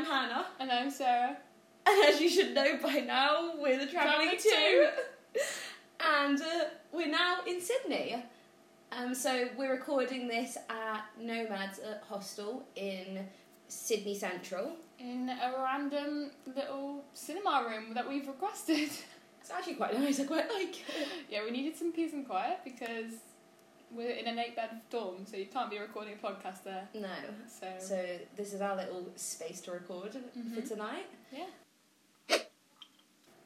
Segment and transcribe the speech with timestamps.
[0.00, 1.36] I'm Hannah, And I'm Sarah.
[1.86, 4.88] and as you should know by now, we're the Travelling Two.
[6.00, 8.24] and uh, we're now in Sydney.
[8.92, 13.26] Um, so we're recording this at Nomads uh, Hostel in
[13.68, 14.72] Sydney Central.
[14.98, 18.88] In a random little cinema room that we've requested.
[19.42, 21.08] It's actually quite nice, I quite like it.
[21.30, 23.12] yeah, we needed some peace and quiet because
[23.90, 26.88] we're in an eight bed dorm, so you can't be recording a podcast there.
[26.94, 27.08] No.
[27.48, 28.04] So, So
[28.36, 30.68] this is our little space to record for Mhm.
[30.68, 31.06] tonight.
[31.32, 31.46] yeah.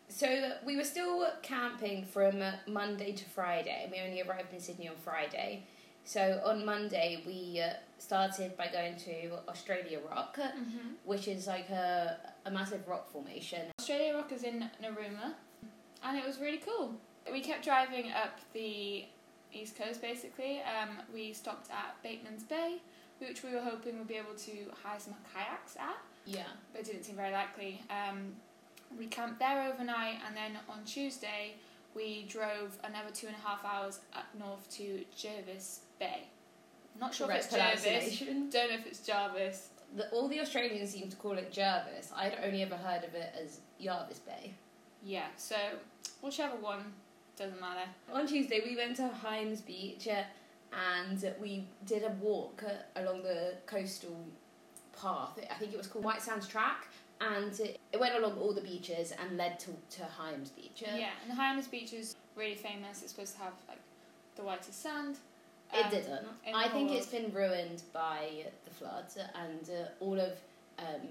[0.08, 3.88] So we were still camping from Monday to Friday.
[3.90, 5.64] We only arrived in Sydney on Friday.
[6.04, 10.88] So on Monday we uh, started by going to Australia Rock, Mm-hmm.
[11.04, 13.62] which is like a, a massive rock formation.
[13.80, 15.34] Australia Rock is in Narooma,
[16.02, 16.94] and it was really cool.
[17.32, 19.06] We kept driving up the
[19.54, 20.60] east coast basically.
[20.60, 22.78] Um, we stopped at Bateman's Bay,
[23.18, 24.52] which we were hoping we'd be able to
[24.82, 25.96] hire some kayaks at.
[26.26, 26.44] Yeah.
[26.72, 27.82] but it didn't seem very likely.
[27.90, 28.32] Um,
[28.98, 31.54] we camped there overnight, and then on Tuesday
[31.94, 36.24] we drove another two and a half hours up north to Jervis Bay.
[36.98, 38.52] Not sure Correct if it's Jervis.
[38.52, 39.68] Don't know if it's Jarvis.
[39.96, 42.10] The, all the Australians seem to call it Jervis.
[42.16, 44.54] I'd only ever heard of it as Jarvis Bay.
[45.04, 45.56] Yeah, so
[46.22, 46.92] whichever one
[47.36, 47.88] doesn't matter.
[48.12, 50.22] On Tuesday, we went to Hyams Beach uh,
[50.98, 54.16] and we did a walk uh, along the coastal
[55.00, 55.38] path.
[55.50, 56.88] I think it was called White Sands Track,
[57.20, 60.84] and it, it went along all the beaches and led to, to Hyams Beach.
[60.86, 63.02] Uh, Yeah, and Hyams Beach is really famous.
[63.02, 63.78] It's supposed to have like
[64.36, 65.16] the whitest sand.
[65.72, 66.26] It Um, didn't.
[66.46, 70.32] in I think it's been ruined by the floods, and uh, all of
[70.78, 71.08] um,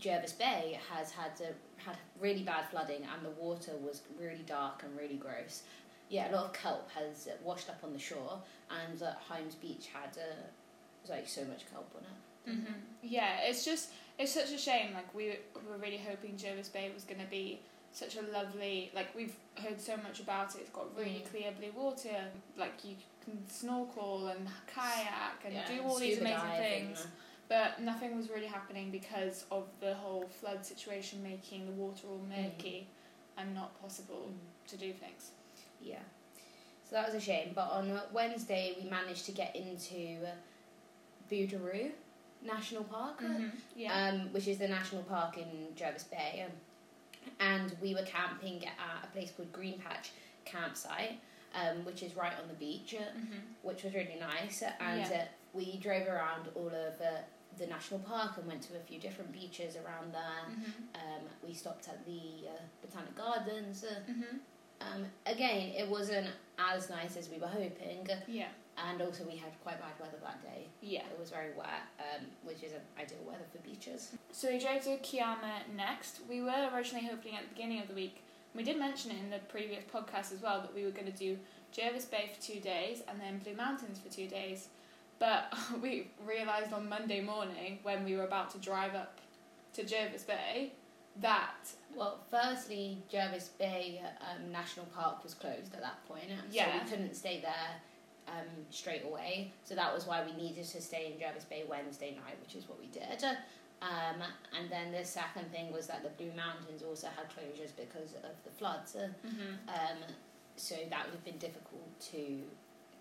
[0.00, 4.82] Jervis Bay has had uh, had really bad flooding, and the water was really dark
[4.84, 5.62] and really gross.
[6.10, 8.38] Yeah, a lot of kelp has washed up on the shore,
[8.70, 12.56] and uh, Hyams Beach had uh, like so much kelp on it.
[12.58, 12.72] hmm
[13.02, 14.92] Yeah, it's just it's such a shame.
[14.94, 17.60] Like we were really hoping Jervis Bay was going to be
[17.92, 18.90] such a lovely.
[18.94, 20.60] Like we've heard so much about it.
[20.62, 21.30] It's got really Mm.
[21.30, 22.24] clear blue water.
[22.56, 27.06] Like you can snorkel and kayak and Yeah, do all these amazing things.
[27.48, 32.20] But nothing was really happening because of the whole flood situation, making the water all
[32.28, 32.86] murky
[33.36, 34.68] and not possible Mm.
[34.70, 35.32] to do things.
[35.80, 35.98] Yeah.
[36.88, 37.52] So that was a shame.
[37.54, 40.26] But on Wednesday, we managed to get into
[41.30, 41.92] Booderee
[42.42, 43.22] National Park.
[43.76, 43.92] Yeah.
[44.08, 46.44] um, which is the national park in Jervis Bay.
[46.46, 46.52] Um,
[47.40, 50.10] and we were camping at a place called Green Patch
[50.44, 51.18] Campsite,
[51.54, 54.62] um, which is right on the beach, uh, hmm which was really nice.
[54.80, 55.22] And Yeah.
[55.22, 55.24] uh,
[55.54, 57.22] we drove around all of uh,
[57.58, 60.44] the national park and went to a few different beaches around there.
[60.46, 60.62] hmm
[60.94, 63.84] Um, we stopped at the uh, Botanic Gardens.
[63.84, 64.36] Uh, hmm
[64.80, 66.26] um, again, it wasn't
[66.58, 68.48] as nice as we were hoping, Yeah.
[68.76, 70.66] and also we had quite bad weather that day.
[70.82, 71.04] Yeah.
[71.12, 74.10] It was very wet, um, which isn't ideal weather for beaches.
[74.32, 76.20] So we drove to Kiama next.
[76.28, 79.30] We were originally hoping at the beginning of the week, we did mention it in
[79.30, 81.38] the previous podcast as well, that we were going to do
[81.72, 84.68] Jervis Bay for two days and then Blue Mountains for two days.
[85.18, 85.52] But
[85.82, 89.18] we realised on Monday morning when we were about to drive up
[89.74, 90.72] to Jervis Bay
[91.20, 91.54] that
[91.94, 96.82] Well, firstly, Jervis Bay um, National Park was closed at that point, so Yeah.
[96.82, 97.70] we couldn't stay there
[98.26, 99.52] um, straight away.
[99.64, 102.68] So that was why we needed to stay in Jervis Bay Wednesday night, which is
[102.68, 103.22] what we did.
[103.82, 104.22] Um,
[104.58, 108.34] and then the second thing was that the Blue Mountains also had closures because of
[108.44, 108.96] the floods.
[108.96, 109.08] Uh,
[109.68, 109.98] Um,
[110.56, 112.42] so that would have been difficult to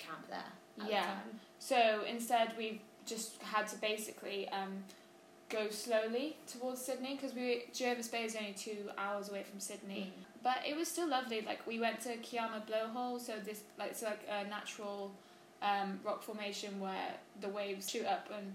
[0.06, 0.88] camp there.
[0.90, 1.02] Yeah.
[1.03, 1.38] The.
[1.59, 4.84] So instead, we just had to basically um,
[5.50, 10.13] go slowly towards Sydney because we Jervis Bay is only two hours away from Sydney.
[10.44, 11.42] But it was still lovely.
[11.42, 15.12] Like we went to Kiama Blowhole, so this like it's like a natural
[15.62, 18.53] um, rock formation where the waves shoot up and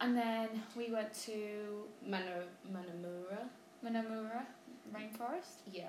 [0.00, 3.48] and then we went to Mana- Minnamurra.
[3.84, 4.42] Minnamurra
[4.94, 5.62] rainforest.
[5.72, 5.84] Yeah.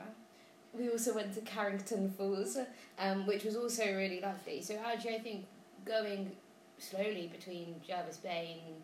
[0.78, 2.58] We also went to Carrington Falls,
[3.00, 4.62] um, which was also really lovely.
[4.62, 5.46] So actually, I think
[5.86, 6.32] going
[6.78, 8.76] slowly between Jervis Bay and,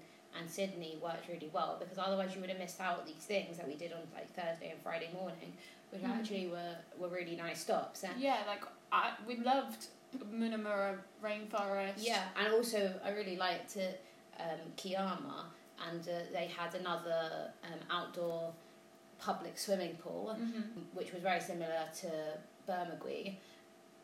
[0.42, 3.68] and Sydney worked really well because otherwise you would have missed out these things that
[3.68, 5.54] we did on like Thursday and Friday morning,
[5.92, 6.18] which Mhm.
[6.20, 8.04] actually were, were really nice stops.
[8.04, 9.86] And Yeah, like I we loved
[10.34, 11.94] Minnamurra rainforest.
[11.98, 15.46] yeah, and also I really liked uh, um, Kiama,
[15.90, 18.54] and uh, they had another um, outdoor
[19.26, 20.36] public swimming pool.
[20.38, 20.62] hmm
[20.94, 22.10] which was very similar to
[22.68, 23.36] Bermagui,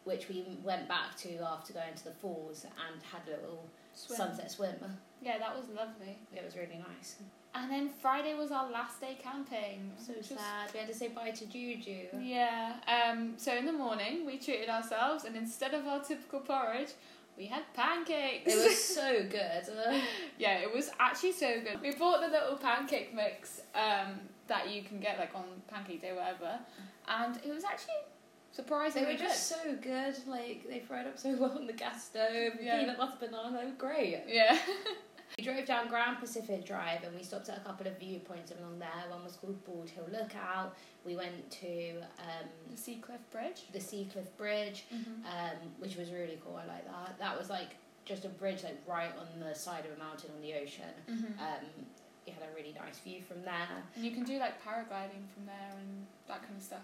[0.03, 4.17] which we went back to after going to the falls and had a little Swim.
[4.17, 4.75] sunset swim.
[5.21, 6.17] Yeah, that was lovely.
[6.35, 7.17] It was really nice.
[7.53, 9.91] And then Friday was our last day camping.
[9.97, 10.71] So which was- sad.
[10.73, 12.07] We had to say bye to Juju.
[12.21, 12.73] Yeah.
[12.87, 16.91] Um, so in the morning, we treated ourselves, and instead of our typical porridge,
[17.39, 18.53] we had pancakes.
[18.53, 20.01] It was so good.
[20.37, 21.81] Yeah, it was actually so good.
[21.81, 26.13] We bought the little pancake mix um, that you can get like on Pancake Day,
[26.13, 26.59] whatever,
[27.07, 30.15] and it was actually they surprisingly were just so good.
[30.27, 32.53] Like they fried up so well on the gas stove.
[32.61, 32.79] Yeah.
[32.79, 33.57] Peanut butter banana.
[33.57, 34.23] They were great.
[34.27, 34.57] Yeah.
[35.37, 38.79] We drove down Grand Pacific Drive and we stopped at a couple of viewpoints along
[38.79, 38.89] there.
[39.09, 40.75] One was called Bald Hill Lookout.
[41.05, 43.61] We went to um, the Seacliff Bridge.
[43.71, 45.25] the Seacliff Bridge, Mm-hmm.
[45.25, 46.55] um, which was really cool.
[46.61, 47.17] I like that.
[47.19, 50.41] That was like just a bridge like right on the side of a mountain on
[50.41, 50.83] the ocean.
[51.09, 51.39] Mm-hmm.
[51.39, 51.85] Um,
[52.27, 53.67] you had a really nice view from there.
[53.95, 56.81] and you can do like paragliding from there and that kind of stuff.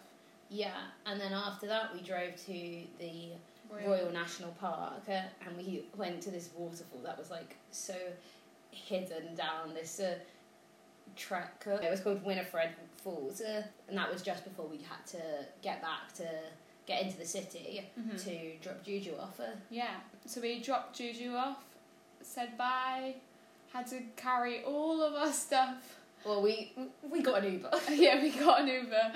[0.50, 0.76] Yeah,
[1.08, 3.32] and then after that we drove to the
[3.72, 7.96] Royal, National Park uh, and we went to this waterfall that was like so
[8.76, 10.16] hidden down this uh,
[11.16, 11.64] track.
[11.66, 15.82] It was called Winifred Falls, uh, and that was just before we had to get
[15.82, 16.28] back to
[16.86, 18.24] get into the city Mhm.
[18.24, 19.40] to drop Juju off.
[19.40, 20.00] Uh, Yeah.
[20.26, 21.64] So we dropped Juju off,
[22.22, 23.16] said bye,
[23.74, 26.00] had to carry all of our stuff.
[26.26, 26.72] well, we
[27.10, 27.72] we got an Uber.
[27.92, 29.14] yeah, we got an Uber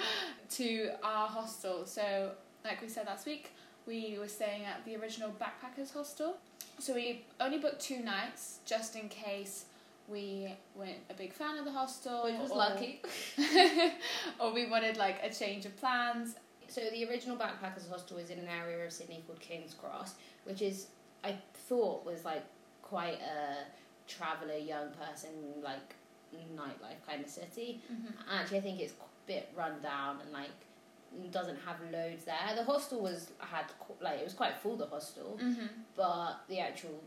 [0.51, 1.85] to our hostel.
[1.85, 2.31] So,
[2.63, 3.51] like we said last week,
[3.87, 6.37] we were staying at the original backpackers hostel.
[6.79, 9.65] So we only booked two nights just in case
[10.07, 12.23] we weren't a big fan of the hostel.
[12.23, 13.01] Which was or- lucky.
[14.39, 16.35] or we wanted like a change of plans.
[16.67, 20.61] So the original backpackers hostel was in an area of Sydney called King's Cross, which
[20.61, 20.87] is
[21.23, 22.43] I thought was like
[22.81, 23.65] quite a
[24.07, 25.29] traveller, young person,
[25.63, 25.95] like
[26.55, 27.81] nightlife kind of city.
[27.91, 28.31] Mm-hmm.
[28.31, 30.49] Actually, I think it's a bit run down and like
[31.31, 32.35] doesn't have loads there.
[32.55, 33.65] The hostel was had
[34.01, 34.75] like it was quite full.
[34.77, 35.65] The hostel, Mm-hmm.
[35.95, 37.01] but the actual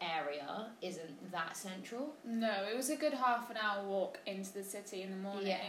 [0.00, 2.14] area isn't that central.
[2.24, 5.46] No, it was a good half an hour walk into the city in the morning.
[5.48, 5.60] Yeah.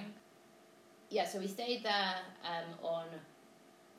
[1.09, 3.05] Yeah, so we stayed there um, on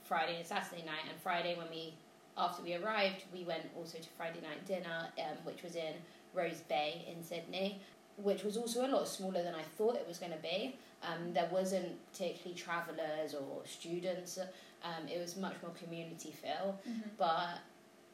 [0.05, 1.95] Friday and Saturday night, and Friday when we
[2.39, 5.93] after we arrived, we went also to Friday night dinner, um, which was in
[6.33, 7.83] Rose Bay in Sydney,
[8.17, 10.77] which was also a lot smaller than I thought it was going to be.
[11.03, 14.39] Um, there wasn't particularly travellers or students.
[14.85, 17.09] Um, it was much more community feel, Mm-hmm.
[17.19, 17.59] but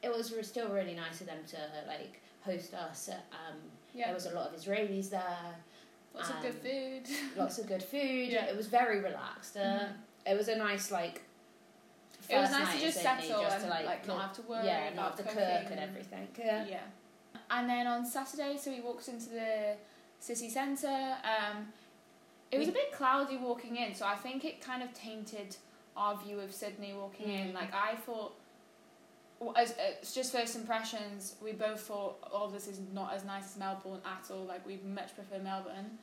[0.01, 1.57] it was still really nice of them to
[1.87, 3.09] like host us.
[3.09, 3.57] Um,
[3.93, 4.05] Yeah.
[4.07, 5.55] There was a lot of Israelis there
[6.15, 7.03] Lots of good um, food.
[7.37, 8.29] lots of good food.
[8.29, 8.45] Yeah.
[8.45, 9.55] It was very relaxed.
[9.57, 9.91] Uh, Mhm.
[10.31, 11.21] It was a nice like.
[12.29, 14.65] It was nice to just settle just and to, like, like, not have to worry
[14.65, 16.27] yeah, not have to cook and everything.
[16.37, 16.65] Yeah.
[16.65, 16.81] Yeah.
[17.49, 19.75] And then on Saturday, so we walked into the
[20.19, 21.15] city centre.
[21.23, 21.67] Um,
[22.51, 25.55] it was a bit cloudy walking in, so I think it kind of tainted
[25.95, 27.47] our view of Sydney walking in.
[27.49, 27.53] Mm.
[27.53, 28.33] Like I thought,
[29.39, 33.45] well, as it's just first impressions, we both thought, oh, this is not as nice
[33.51, 34.43] as Melbourne at all.
[34.45, 35.97] Like we much prefer Melbourne.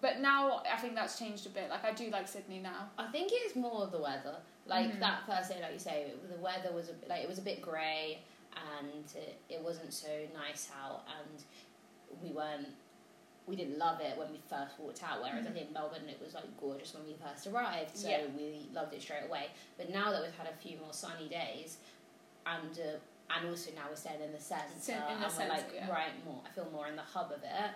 [0.00, 1.68] But now I think that's changed a bit.
[1.70, 2.88] Like I do like Sydney now.
[2.98, 4.36] I think it's more the weather.
[4.66, 5.00] Like Mhm.
[5.00, 7.42] that first day, like you say, the weather was a, bit- like it was a
[7.42, 8.18] bit grey
[8.80, 11.42] and it, it wasn't so nice out, and
[12.22, 12.68] we weren't.
[13.46, 15.20] We didn't love it when we first walked out.
[15.20, 15.54] Whereas I Mhm.
[15.54, 18.26] think Melbourne, it was like gorgeous when we first arrived, so Yeah.
[18.36, 19.50] we loved it straight away.
[19.76, 21.78] But now that we've had a few more sunny days,
[22.46, 22.98] and uh,
[23.34, 25.90] and also now we're staying in the centre, Cen- in the and we're like yeah.
[25.90, 26.40] right more.
[26.46, 27.70] I feel more in the hub of it.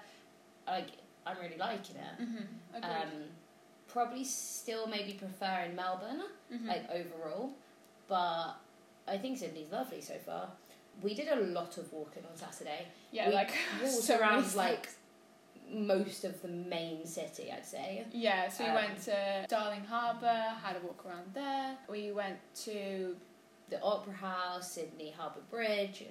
[0.66, 0.88] Like
[1.26, 2.20] I'm really liking it.
[2.22, 2.84] Mm-hmm.
[2.84, 3.24] Um,
[3.88, 6.66] probably still maybe preferring Melbourne, Mhm.
[6.66, 7.52] like overall,
[8.06, 8.54] but
[9.08, 10.50] I think Sydney's lovely so far.
[11.02, 12.88] We did a lot of walking on Saturday.
[13.10, 13.50] yeah, we like
[13.82, 14.88] walked so around like
[15.70, 18.04] most of the main city, I'd say.
[18.12, 21.76] Yeah, so we Um, went to Darling Harbour, had a walk around there.
[21.88, 23.16] We went to
[23.68, 26.04] The Opera House, Sydney Harbour Bridge,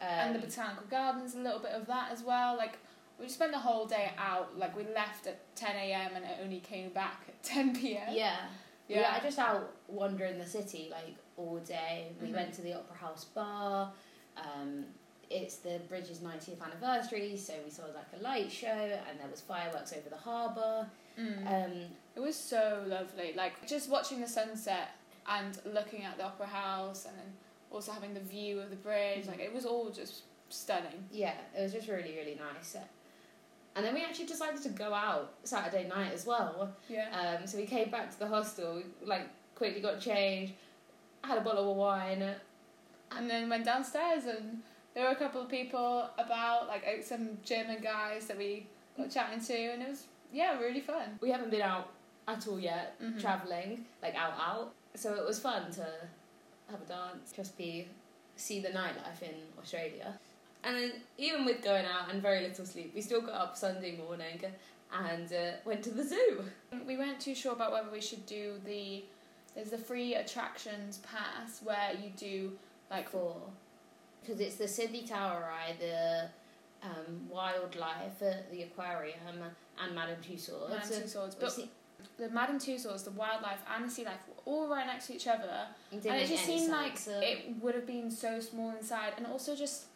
[0.00, 2.56] um, and the Botanical Gardens, a little bit of that as well.
[2.56, 2.78] Like
[3.18, 4.56] we spent the whole day out.
[4.58, 6.12] Like we left at ten a.m.
[6.14, 8.08] and it only came back at ten p.m.
[8.12, 8.36] yeah.
[8.88, 8.96] yeah.
[9.12, 12.12] We were just out wandering the city like all day.
[12.20, 12.34] We Mhm.
[12.34, 13.92] went to the Opera House bar.
[14.36, 14.84] Um,
[15.30, 19.40] it's the bridge's 90th anniversary, so we saw like a light show, and there was
[19.40, 20.86] fireworks over the harbour.
[21.20, 21.46] Mm.
[21.46, 21.72] Um,
[22.16, 23.32] it was so lovely.
[23.36, 24.90] Like just watching the sunset
[25.28, 27.26] and looking at the Opera House, and then
[27.70, 29.24] also having the view of the bridge.
[29.24, 29.28] Mhm.
[29.28, 31.04] Like it was all just stunning.
[31.12, 32.76] yeah, it was just really really nice.
[33.76, 36.74] And then we actually decided to go out Saturday night as well.
[36.88, 37.36] Yeah.
[37.40, 40.54] Um, so we came back to the hostel, like quickly got changed,
[41.22, 42.24] had a bottle of wine.
[43.12, 44.62] and then went downstairs and
[44.98, 49.40] there were a couple of people about like some german guys that we got chatting
[49.40, 51.90] to and it was yeah really fun We haven't been out
[52.26, 53.20] at all yet, Mhm.
[53.20, 54.74] traveling like out out.
[54.94, 55.86] So it was fun to
[56.70, 57.88] have a dance, just be
[58.36, 60.18] see the nightlife in Australia.
[60.64, 63.96] And then even with going out and very little sleep, we still got up Sunday
[63.96, 64.42] morning
[64.92, 66.44] and uh, went to the zoo.
[66.86, 69.04] we weren't too sure about whether we should do the
[69.54, 72.58] there's the free attractions pass where you do
[72.90, 73.34] like For
[74.20, 76.28] because it's the Sydney Tower Eye, the
[76.82, 79.18] um, wildlife, uh, the aquarium,
[79.82, 80.70] and Madame Tussauds.
[80.70, 81.36] Madame Tussauds.
[81.38, 81.68] But se-
[82.16, 85.26] the Madame Tussauds, the wildlife, and the sea life were all right next to each
[85.26, 85.66] other.
[85.92, 89.14] and it just seemed like sense, uh, it would have been so small inside.
[89.16, 89.86] And also, just,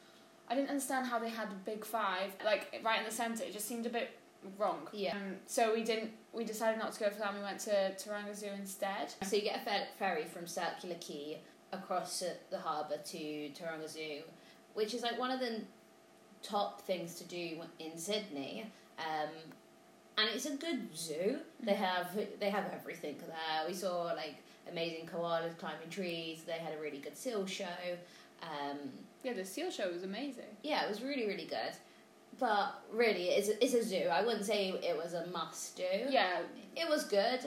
[0.49, 3.45] I didn't understand how they had the big five, like right in the centre.
[3.45, 4.11] It just seemed a bit
[4.59, 4.89] wrong.
[4.93, 5.17] Yeah.
[5.17, 7.71] Um, so we didn't, we decided not to go for that and we went to
[7.93, 9.13] Taronga Zoo instead.
[9.27, 11.39] So you get a fer- ferry from Circular Quay
[11.83, 14.21] across the harbour to Taronga Zoo,
[14.75, 15.63] which is like one of the
[16.43, 18.67] top things to do in Sydney.
[18.99, 19.31] Um,
[20.19, 21.39] and it's a good zoo.
[21.63, 23.67] They have they have everything there.
[23.67, 24.37] We saw like
[24.71, 26.43] amazing koalas climbing trees.
[26.47, 27.65] They had a really good seal show.
[28.43, 28.79] Um,
[29.23, 30.45] Yeah, the seal show was amazing.
[30.63, 31.73] yeah, it was really really good.
[32.39, 34.09] But really, it's a, it's a zoo.
[34.11, 35.83] I wouldn't say it was a must do.
[36.09, 36.41] Yeah,
[36.77, 37.41] It was good.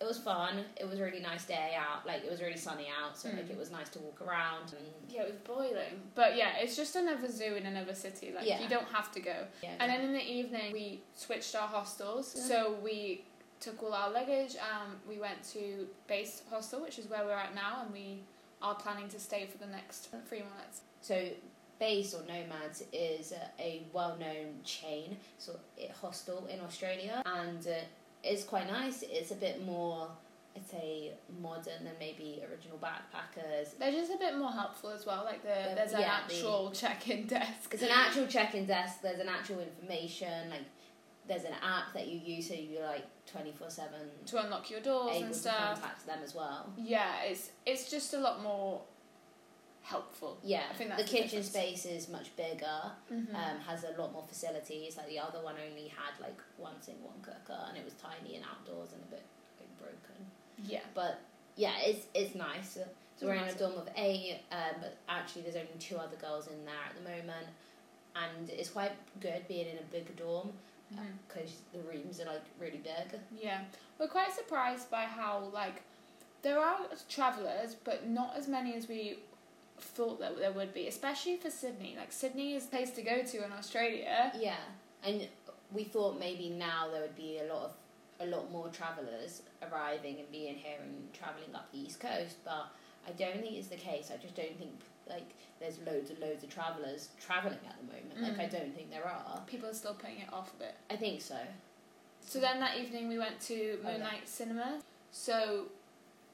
[0.00, 0.64] It was fun.
[0.76, 2.06] It was a really nice day out.
[2.06, 3.50] Like it was really sunny out, so like Mm.
[3.50, 4.72] it was nice to walk around.
[4.78, 6.02] And yeah, it was boiling.
[6.14, 8.32] But yeah, it's just another zoo in another city.
[8.34, 8.60] Like Yeah.
[8.60, 9.46] you don't have to go.
[9.62, 12.34] yeah, And then in the evening, we switched our hostels.
[12.36, 12.42] Yeah.
[12.44, 13.24] So we
[13.60, 14.54] took all our luggage.
[14.56, 18.20] Um, we went to Base Hostel, which is where we're at now, and we
[18.62, 20.82] are planning to stay for the next three months.
[21.00, 21.28] so
[21.80, 27.70] Base or Nomads is a, a well-known chain, so it hostel in Australia, and uh,
[28.22, 29.02] it's quite nice.
[29.08, 30.08] It's a bit more,
[30.56, 33.78] I'd say, modern than maybe original backpackers.
[33.78, 35.24] They're just a bit more helpful as well.
[35.24, 37.72] Like the, The- there's an yeah, the- actual check-in desk.
[37.72, 39.00] It's an actual check-in desk.
[39.02, 40.50] There's an actual information.
[40.50, 40.64] Like
[41.28, 45.24] there's an app that you use, so you're like twenty-four-seven to unlock your doors able
[45.26, 45.74] and to stuff.
[45.80, 46.72] contact them as well.
[46.78, 48.80] Yeah, it's it's just a lot more
[49.88, 50.36] helpful.
[50.44, 52.80] Yeah, I think the kitchen space is much bigger.
[53.12, 53.34] Mm-hmm.
[53.34, 54.96] Um, has a lot more facilities.
[54.96, 58.36] Like the other one only had like one sink, one cooker, and it was tiny
[58.36, 59.24] and outdoors and a bit
[59.58, 60.26] like, broken.
[60.66, 60.80] yeah.
[60.94, 61.20] But
[61.56, 62.70] yeah, it's it's nice.
[62.74, 62.82] So
[63.14, 66.46] It's we're in a dorm of eight, um, but actually there's only two other girls
[66.48, 67.46] in there at the moment,
[68.14, 70.50] and it's quite good being in a bigger dorm
[71.28, 73.18] because the rooms are like really big.
[73.42, 73.60] Yeah,
[73.98, 75.82] we're quite surprised by how like
[76.42, 76.78] there are
[77.08, 79.18] travellers, but not as many as we
[79.80, 81.94] thought that there would be, especially for Sydney.
[81.98, 84.32] Like Sydney is a place to go to in Australia.
[84.38, 84.56] Yeah,
[85.04, 85.26] and
[85.72, 87.70] we thought maybe now there would be a lot of
[88.20, 92.66] a lot more travellers arriving and being here and travelling up the east coast, but
[93.06, 94.10] I don't think it's the case.
[94.12, 94.72] I just don't think
[95.08, 95.30] like
[95.60, 98.20] there's loads and loads of travellers travelling at the moment.
[98.38, 98.58] Like I Mm.
[98.60, 99.40] don't think there are.
[99.46, 100.74] People are still putting it off a bit.
[100.90, 101.38] I think so.
[102.20, 103.92] So then that evening we went to Oh, yeah.
[103.92, 104.80] Moonlight Cinema.
[105.12, 105.66] So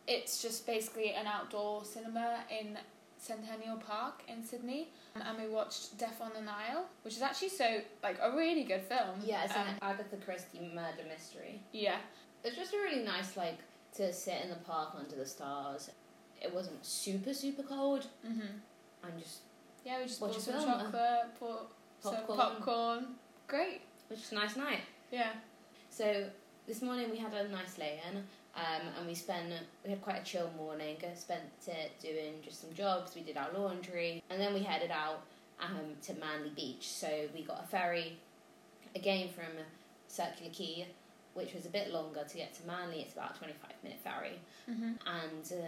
[0.06, 2.76] it's just basically an outdoor cinema in
[3.24, 4.88] Centennial Park in Sydney.
[5.14, 8.82] And we watched Death on the Nile, which is actually so like a really good
[8.82, 9.20] film.
[9.24, 11.62] Yeah, it's Um, an Agatha Christie murder mystery.
[11.72, 11.98] yeah.
[12.42, 13.58] It's just a really nice like
[13.94, 15.90] to sit in the park under the stars.
[16.42, 18.08] It wasn't super super cold.
[18.26, 18.60] Mhm.
[19.04, 19.40] and just
[19.84, 20.64] Yeah, we just bought some film.
[20.80, 22.38] chocolate, bought some Popcorn.
[22.38, 23.18] popcorn.
[23.46, 23.74] Great.
[23.76, 24.80] it was just a nice night.
[25.10, 25.32] Yeah.
[25.90, 26.30] So
[26.66, 28.26] this morning we had a nice lay-in,
[28.56, 29.52] um, and we spent
[29.84, 30.96] we had quite a chill morning.
[31.02, 33.14] I spent it doing just some jobs.
[33.14, 35.22] We did our laundry, and then we headed out
[35.60, 36.88] um, to Manly Beach.
[36.88, 38.16] So we got a ferry
[38.94, 39.46] again from
[40.08, 40.86] Circular Quay,
[41.34, 43.00] which was a bit longer to get to Manly.
[43.00, 44.38] It's about a twenty-five minute ferry,
[44.70, 44.92] Mm-hmm.
[45.06, 45.66] and uh,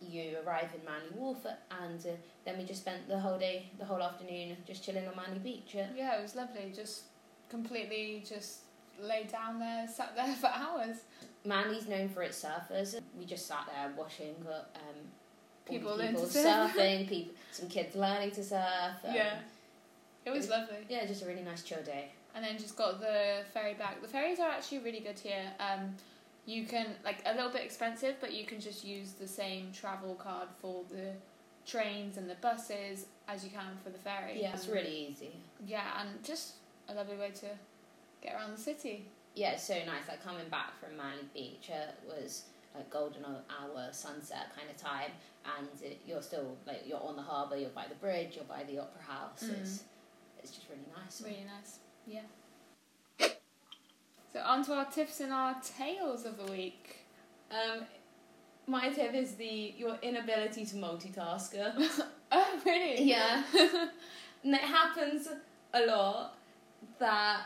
[0.00, 1.46] you arrive in Manly Wharf,
[1.82, 2.10] and uh,
[2.44, 5.76] then we just spent the whole day, the whole afternoon, just chilling on Manly Beach.
[5.76, 6.72] Uh, Yeah, it was lovely.
[6.74, 7.02] Just
[7.48, 8.60] completely just
[9.00, 10.96] laid down there, sat there for hours.
[11.44, 12.98] Manly's known for its surfers.
[13.18, 14.94] We just sat there watching um,
[15.66, 18.96] People people surfing, people, some kids learning to surf.
[19.04, 19.38] um, yeah.
[20.26, 20.76] It was it- lovely.
[20.88, 22.10] yeah, just a really nice chill day.
[22.34, 24.02] And then just got the ferry back.
[24.02, 25.44] The ferries are actually really good here.
[25.60, 25.94] Um,
[26.46, 30.14] you can like a little bit expensive, but you can just use the same travel
[30.16, 31.12] card for the
[31.64, 34.40] trains and the buses as you can for the ferry.
[34.42, 35.30] Yeah, it's Um, really easy.
[35.64, 36.54] yeah, and just
[36.88, 37.46] a lovely way to
[38.20, 39.06] get around the city.
[39.34, 40.08] Yeah, it's so nice.
[40.08, 45.10] Like coming back from Manly Beach uh, was like golden hour sunset kind of time,
[45.58, 48.64] and it, you're still like you're on the harbour, you're by the bridge, you're by
[48.64, 49.44] the opera house.
[49.44, 49.60] Mm.
[49.60, 49.84] It's
[50.38, 51.22] it's just really nice.
[51.22, 51.78] Really nice.
[52.06, 52.20] Yeah.
[54.32, 56.96] So on to our tips and our tales of the week.
[57.52, 57.84] Um,
[58.66, 61.54] my tip is the your inability to multitask.
[62.36, 63.04] Oh really?
[63.04, 63.44] Yeah.
[64.42, 65.28] and it happens
[65.72, 66.36] a lot
[66.98, 67.42] that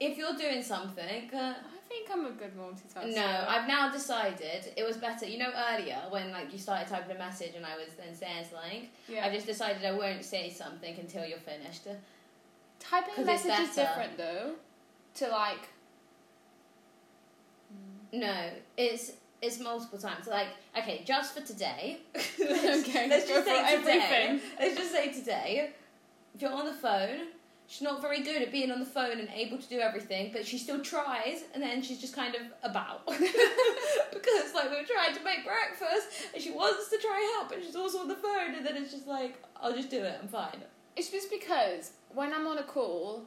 [0.00, 3.14] if you're doing something, uh, I think I'm a good multitasker.
[3.14, 5.26] no, I've now decided it was better.
[5.26, 8.46] You know, earlier when like you started typing a message and I was then saying
[8.50, 9.24] something, yeah.
[9.26, 11.86] I've just decided I won't say something until you're finished.
[12.78, 14.52] Typing a message is different though.
[15.16, 15.68] To like.
[18.12, 19.12] No, it's
[19.42, 20.26] It's multiple times.
[20.26, 21.98] Like, okay, just for today.
[22.16, 24.00] okay, Let's just say today.
[24.00, 24.40] everything.
[24.58, 25.70] Let's just say today.
[26.34, 27.20] If you're on the phone,
[27.68, 30.44] she's not very good at being on the phone and able to do everything, but
[30.44, 35.22] she still tries, and then she's just kind of about because like we're trying to
[35.22, 38.66] make breakfast, and she wants to try help, but she's also on the phone, and
[38.66, 40.18] then it's just like I'll just do it.
[40.20, 40.62] I'm fine.
[40.96, 43.24] It's just because when I'm on a call,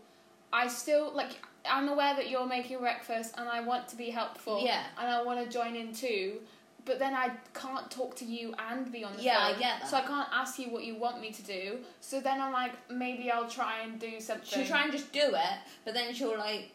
[0.52, 4.64] I still like I'm aware that you're making breakfast and I want to be helpful.
[4.64, 4.84] Yeah.
[5.00, 6.40] And I want to join in too.
[6.84, 9.60] But then I can't talk to you and be on the Yeah, I phone.
[9.62, 9.90] get that.
[9.90, 11.78] So I can't ask you what you want me to do.
[12.00, 14.46] So then I'm like, maybe I'll try and do something.
[14.48, 16.72] She'll try and just do it, but then she'll like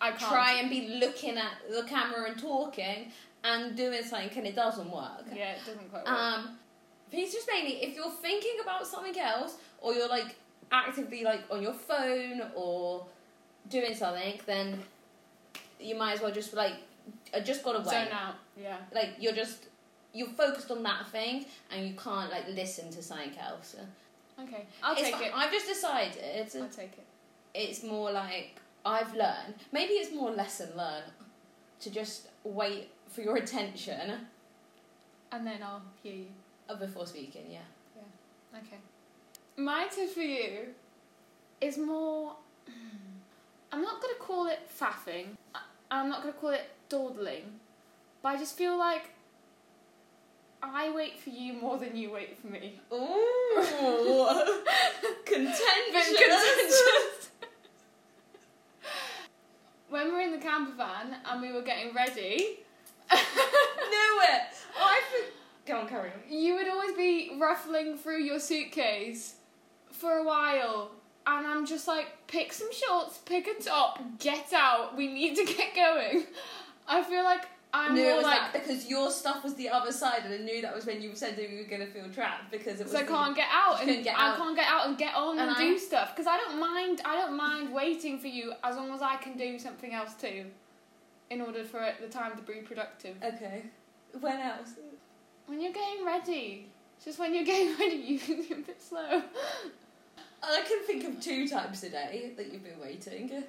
[0.00, 0.30] I can't.
[0.32, 3.10] try and be looking at the camera and talking
[3.42, 5.24] and doing something, and it doesn't work.
[5.34, 6.08] Yeah, it doesn't quite work.
[6.12, 6.58] Um,
[7.12, 10.34] it's just mainly if you're thinking about something else or you're like
[10.70, 13.06] actively like on your phone or
[13.70, 14.82] doing something, then
[15.80, 16.78] you might as well just like I
[17.44, 17.84] just got away.
[17.84, 18.34] Zone out.
[18.60, 18.76] Yeah.
[18.94, 19.66] Like you're just
[20.12, 23.76] you're focused on that thing and you can't like listen to something else.
[24.42, 24.66] Okay.
[24.82, 25.32] I'll It's take it.
[25.34, 26.16] I've just decided
[26.62, 27.06] I'll take it.
[27.54, 29.54] it's more like I've learned.
[29.72, 31.04] Maybe it's more lesson learned
[31.80, 34.12] to just wait for your attention
[35.32, 36.26] And then I'll hear you.
[36.68, 37.46] uh, before speaking.
[37.50, 37.58] Yeah.
[37.96, 38.58] Yeah.
[38.60, 38.78] Okay.
[39.56, 40.68] My tip for you
[41.60, 42.36] is more.
[43.72, 45.26] I'm not going to call it faffing.
[45.90, 47.60] I'm not going to call it dawdling.
[48.22, 49.10] But I just feel like
[50.62, 52.80] I wait for you more than you wait for me.
[52.92, 53.56] Ooh,
[55.24, 55.60] contentious.
[55.92, 57.30] Contentious.
[59.90, 62.58] when we were in the camper van and we were getting ready,
[63.10, 64.42] Knew it.
[64.78, 65.32] Oh, I think.
[65.66, 66.32] Go on, carry on.
[66.32, 69.34] you would always be ruffling through your suitcase
[69.90, 70.90] for a while.
[71.26, 74.96] And I'm just like, pick some shorts, pick a top, get out.
[74.96, 76.24] We need to get going.
[76.88, 79.68] I feel like I'm knew more it was like, that because your stuff was the
[79.68, 82.08] other side, and I knew that was when you said that you were gonna feel
[82.08, 82.92] trapped because it was.
[82.92, 85.50] so I can't get out and get I can't get out and get on and,
[85.50, 87.02] And I- do stuff because I don't mind.
[87.04, 90.46] I don't mind waiting for you as long as I can do something else too,
[91.30, 93.16] in order for it, the time to be productive.
[93.22, 93.64] Okay.
[94.20, 94.70] When else?
[95.46, 98.80] When you're getting ready, it's just when you're getting ready, you can be a bit
[98.80, 99.22] slow.
[100.42, 103.42] I can think of two times a day that you've been waiting.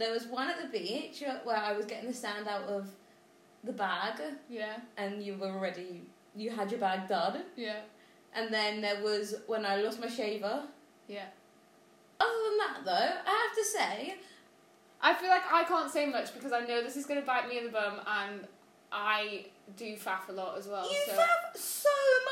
[0.00, 2.88] There was one at the beach where I was getting the sand out of
[3.64, 4.14] the bag,
[4.48, 6.02] Yeah, and you were already
[6.34, 7.42] you had your bag done.
[7.54, 7.80] yeah,
[8.34, 10.62] And then there was when I lost my shaver.
[11.06, 11.26] yeah.
[12.18, 14.14] Other than that, though, I have to say,
[15.02, 17.48] I feel like I can't say much because I know this is going to bite
[17.48, 18.46] me in the bum, and
[18.92, 20.84] I do faff a lot as well.
[20.90, 21.88] you so faff so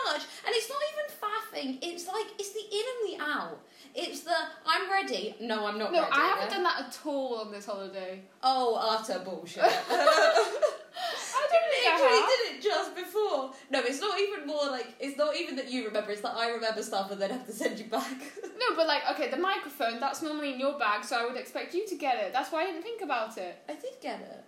[0.07, 1.79] much, and it's not even faffing.
[1.83, 3.61] It's like it's the in and the out.
[4.01, 4.31] It's the
[4.65, 5.35] I'm ready.
[5.41, 6.13] No, I'm not no, ready.
[6.13, 8.23] I haven't done that at all on this holiday.
[8.45, 9.65] Oh, utter bullshit.
[9.65, 13.53] I don't literally did it just before.
[13.71, 16.13] No, it's not even more like it's not even that you remember.
[16.13, 18.17] It's that I remember stuff and then have to send you back.
[18.59, 21.75] No, but like, okay, the microphone, that's normally in your bag, so I would expect
[21.75, 22.33] you to get it.
[22.33, 23.57] That's why I didn't think about it.
[23.69, 24.45] I did get it.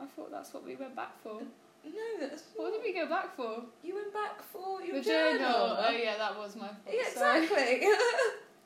[0.00, 1.42] I thought that's what we went back for.
[1.84, 3.62] No, that's What did we go back for?
[3.84, 5.38] You went back for your the journal.
[5.38, 5.76] journal.
[5.80, 6.78] Oh, yeah, that was my fault.
[6.90, 7.86] Yeah, exactly.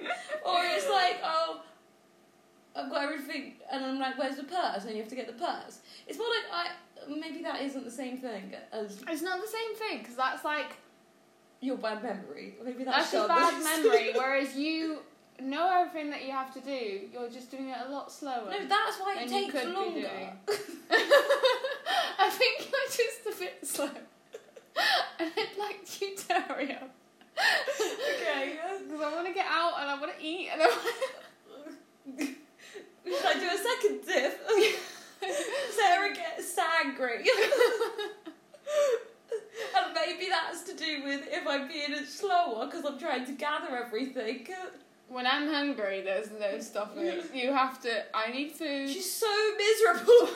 [0.44, 1.62] or it's like, oh,
[2.74, 4.84] I've got everything, and I'm like, where's the purse?
[4.84, 5.80] And you have to get the purse.
[6.06, 6.68] It's more like I
[7.08, 10.76] maybe that isn't the same thing as It's not the same thing, because that's like,
[11.60, 12.54] your bad memory.
[12.62, 13.82] Maybe that's, that's your bad list.
[13.82, 14.98] memory, whereas you
[15.40, 18.50] know everything that you have to do, you're just doing it a lot slower.
[18.50, 20.32] no, that's why it takes longer.
[22.18, 23.90] I think you're just a bit slow.
[25.18, 26.90] and I'd like you to hurry up.
[27.38, 28.58] Okay.
[28.84, 30.80] Because I want to get out and I want to eat and I want
[33.06, 34.40] Should I do a second tip?
[35.70, 37.18] Sarah gets angry.
[39.76, 43.32] and maybe that's to do with if I'm being a slower because I'm trying to
[43.32, 44.48] gather everything.
[45.08, 47.22] When I'm hungry, there's no stopping.
[47.32, 48.04] You have to.
[48.12, 48.90] I need food.
[48.90, 50.28] She's so miserable.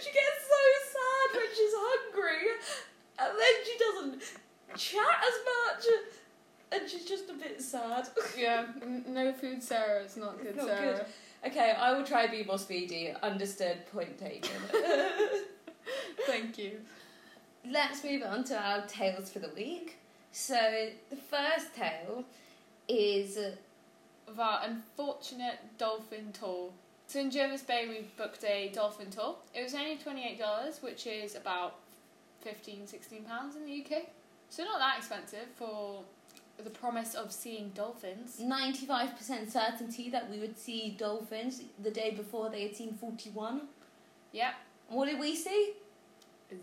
[0.00, 2.48] she gets so sad when she's hungry,
[3.18, 4.22] and then she doesn't
[4.76, 5.86] chat as much,
[6.72, 8.08] and she's just a bit sad.
[8.38, 8.66] yeah,
[9.06, 10.02] no food, Sarah.
[10.02, 10.96] It's not good, not Sarah.
[10.96, 11.50] good.
[11.50, 13.12] Okay, I will try be more speedy.
[13.22, 13.86] Understood.
[13.92, 14.50] Point taken.
[16.26, 16.80] Thank you.
[17.70, 19.98] Let's move on to our tales for the week.
[20.32, 22.24] So the first tale
[22.88, 23.38] is
[24.26, 26.70] Of our unfortunate dolphin tour.
[27.06, 29.36] So in Jervis Bay, we booked a dolphin tour.
[29.54, 31.76] It was only $28, which is about
[32.40, 34.04] 15 16 pounds in the UK.
[34.50, 36.02] So not that expensive for
[36.62, 38.38] the promise of seeing dolphins.
[38.40, 43.62] ninety-five percent certainty that we would see dolphins the day before they had seen forty-one.
[44.32, 44.54] Yep.
[44.88, 45.72] And what did we see?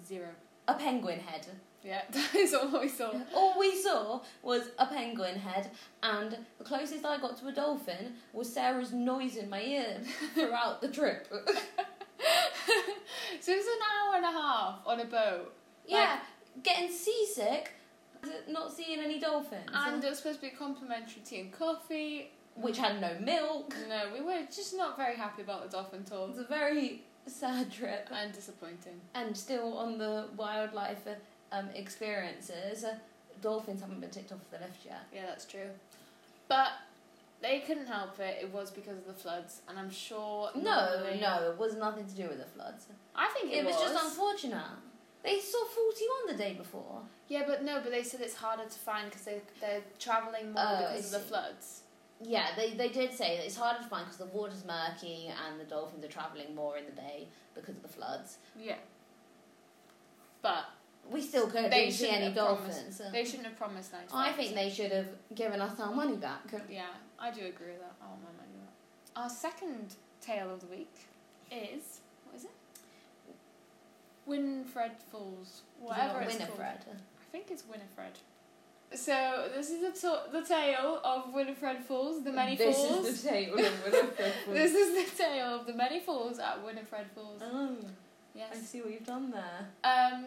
[0.08, 0.30] Zero.
[0.68, 1.46] A penguin head.
[1.84, 3.12] Yeah, that is all we saw.
[3.36, 5.72] All we saw was a penguin head,
[6.04, 10.00] and the closest I got to a dolphin was Sarah's noise in my ear
[10.36, 11.28] throughout the trip.
[13.40, 15.54] so it was an hour and a half on a boat.
[15.88, 16.20] yeah,
[16.64, 17.72] getting seasick,
[18.48, 22.32] not seeing any dolphins, And it was supposed to be a complimentary tea and coffee.
[22.56, 23.74] which had no milk.
[23.88, 26.26] No, we were just not very happy about the dolphin tour.
[26.26, 28.10] It was a very sad trip.
[28.12, 29.00] And disappointing.
[29.16, 31.08] And still on the wildlife
[31.54, 32.86] um, experiences,
[33.42, 35.02] dolphins haven't been ticked off the list yet.
[35.14, 35.70] Yeah, that's true.
[36.50, 36.70] But
[37.42, 38.40] they couldn't help it.
[38.42, 40.52] It was because of the floods, and I'm sure.
[40.54, 42.86] No, no, it was nothing to do with the floods.
[43.16, 44.62] I think it, It was just unfortunate.
[45.24, 47.02] They saw 41 the day before.
[47.28, 50.64] Yeah, but no, but they said it's harder to find because they they're traveling more
[50.66, 51.30] Oh, I because of the see.
[51.30, 51.82] floods.
[52.24, 55.60] Yeah, they, they did say that it's harder to find because the water's murky and
[55.60, 58.38] the dolphins are travelling more in the bay because of the floods.
[58.60, 58.76] Yeah.
[60.42, 60.66] But
[61.10, 63.12] We still couldn't They see shouldn't any have promised- dolphins.
[63.12, 64.08] they shouldn't have promised ninety.
[64.14, 66.42] I think they should have given us our money back.
[66.70, 66.86] Yeah,
[67.20, 67.94] I do agree with that.
[68.02, 68.74] I want my money back.
[69.24, 70.94] Our second tale of the week
[71.52, 72.01] is what is it?
[74.28, 76.58] Winfred Falls, whatever it's it called.
[76.60, 76.86] Winifred?
[76.96, 78.18] I think it's Winifred.
[78.94, 83.06] So this is the to- the tale of Winifred Falls, the many this falls.
[83.08, 84.34] is the tale of Winifred Falls.
[84.58, 87.42] This is the tale of the many falls at Winifred Falls.
[87.42, 87.78] Oh,
[88.36, 88.50] yes.
[88.54, 89.68] I see what you've done there.
[89.84, 90.26] Um,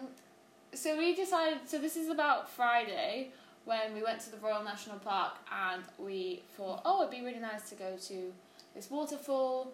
[0.72, 1.58] so we decided.
[1.68, 3.30] So this is about Friday
[3.66, 7.38] when we went to the Royal National Park and we thought, oh, it'd be really
[7.40, 8.32] nice to go to
[8.74, 9.72] this waterfall.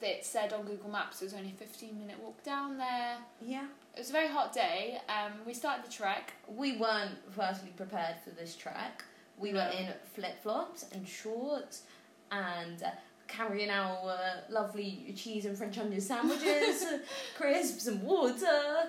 [0.00, 3.16] It said on Google Maps it was only a fifteen minute walk down there.
[3.40, 3.66] Yeah.
[3.94, 5.00] It was a very hot day.
[5.08, 6.34] Um, we started the trek.
[6.46, 9.02] We weren't firstly prepared for this trek.
[9.36, 11.82] We were in flip flops and shorts
[12.30, 12.90] and uh,
[13.28, 14.16] carrying our
[14.48, 16.84] lovely cheese and French onion sandwiches,
[17.36, 18.86] crisps and water.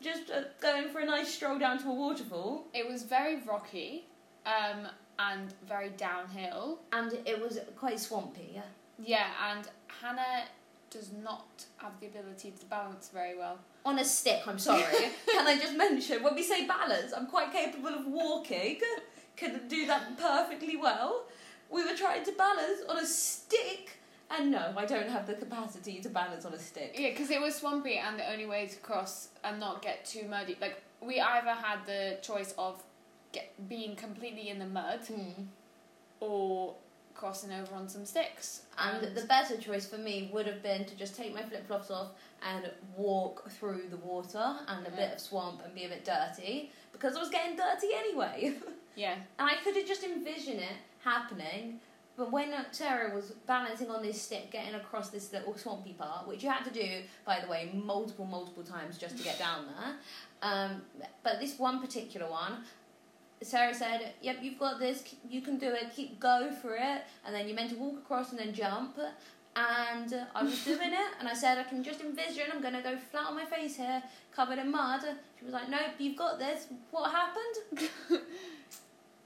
[0.00, 2.66] Just uh, going for a nice stroll down to a waterfall.
[2.74, 4.06] It was very rocky
[4.46, 4.88] um,
[5.18, 6.80] and very downhill.
[6.92, 8.60] And it was quite swampy.
[8.98, 9.68] Yeah, and
[10.00, 10.44] Hannah
[10.90, 13.58] does not have the ability to balance very well.
[13.84, 14.82] On a stick, I'm sorry.
[15.30, 18.78] Can I just mention, when we say balance, I'm quite capable of walking.
[19.36, 21.24] Can do that perfectly well.
[21.70, 23.98] We were trying to balance on a stick,
[24.30, 26.94] and no, I don't have the capacity to balance on a stick.
[26.98, 30.26] Yeah, because it was swampy, and the only way to cross and not get too
[30.28, 32.82] muddy, like we either had the choice of
[33.32, 35.44] get being completely in the mud Hmm.
[36.20, 36.74] or
[37.22, 38.62] crossing over on some sticks.
[38.76, 41.88] And the better choice for me would have been to just take my flip flops
[41.88, 42.08] off
[42.44, 44.96] and walk through the water and a Yeah.
[44.96, 48.56] bit of swamp and be a bit dirty because I was getting dirty anyway.
[48.96, 51.78] yeah, And I could have just envisioned it happening.
[52.16, 56.42] But when Sarah was balancing on this stick, getting across this little swampy part, which
[56.42, 59.94] you had to do, by the way, multiple, multiple times just to get down there.
[60.42, 60.82] Um,
[61.22, 62.64] but this one particular one,
[63.42, 65.02] Sarah said, "Yep, you've got this.
[65.28, 65.92] You can do it.
[65.94, 68.96] Keep go for it." And then you're meant to walk across and then jump.
[69.54, 72.44] And I was doing it, and I said, "I can just envision.
[72.52, 74.02] I'm going to go flat on my face here,
[74.34, 75.02] covered in mud."
[75.38, 77.88] She was like, "Nope, you've got this." What happened?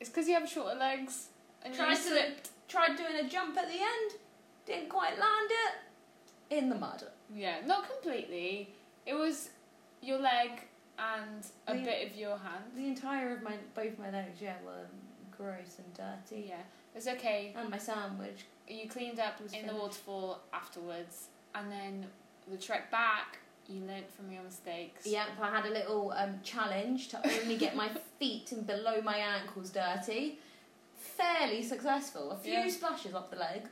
[0.01, 1.29] it's because you have shorter legs
[1.63, 2.33] and you Tried to-
[2.69, 4.11] Tried doing a jump at the end,
[4.67, 6.57] didn't quite land it.
[6.59, 7.05] In the mud.
[7.35, 8.71] Yeah, not completely.
[9.05, 9.51] It was
[10.03, 10.51] your leg
[10.99, 12.65] and a The- bit of your hand.
[12.75, 14.87] The entire of my both my legs, yeah, were
[15.37, 16.47] gross and dirty.
[16.49, 16.63] Yeah,
[16.95, 17.53] it's okay.
[17.57, 18.45] And my sandwich.
[18.69, 22.07] You cleaned up Was in the waterfall afterwards, and then
[22.49, 23.39] the trek back.
[23.69, 25.07] You learnt from your mistakes.
[25.07, 29.17] Yep, I had a little um, challenge to only get my feet and below my
[29.19, 30.39] ankles dirty.
[30.97, 32.31] Fairly successful.
[32.31, 32.69] A few Yeah.
[32.69, 33.69] splashes up the leg.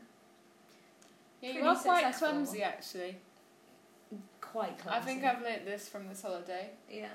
[1.41, 3.19] Yeah, you are quite clumsy actually.
[4.55, 5.01] Quite clumsy.
[5.01, 6.71] I think I've learnt this from this holiday.
[6.89, 7.09] Yeah.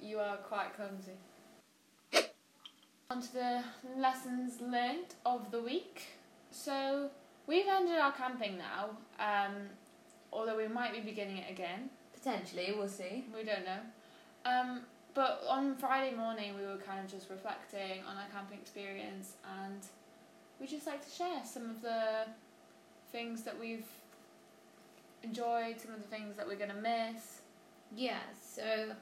[0.00, 1.14] You are quite clumsy.
[3.10, 3.64] On to the
[3.98, 6.02] lessons learnt of the week.
[6.52, 7.10] So
[7.48, 9.56] we've ended our camping now, um,
[10.32, 11.90] although we might be beginning it again.
[12.14, 13.24] Potentially, we'll see.
[13.36, 13.80] We don't know.
[14.44, 19.32] Um, but on Friday morning, we were kind of just reflecting on our camping experience,
[19.60, 19.80] and
[20.60, 22.26] we just like to share some of the
[23.10, 23.88] things that we've
[25.22, 27.40] enjoyed, some of the things that we're gonna miss.
[27.94, 28.92] Yeah, so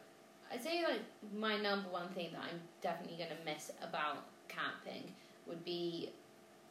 [0.52, 1.02] I'd say like
[1.34, 5.12] my number one thing that I'm definitely going to miss about camping
[5.46, 6.10] would be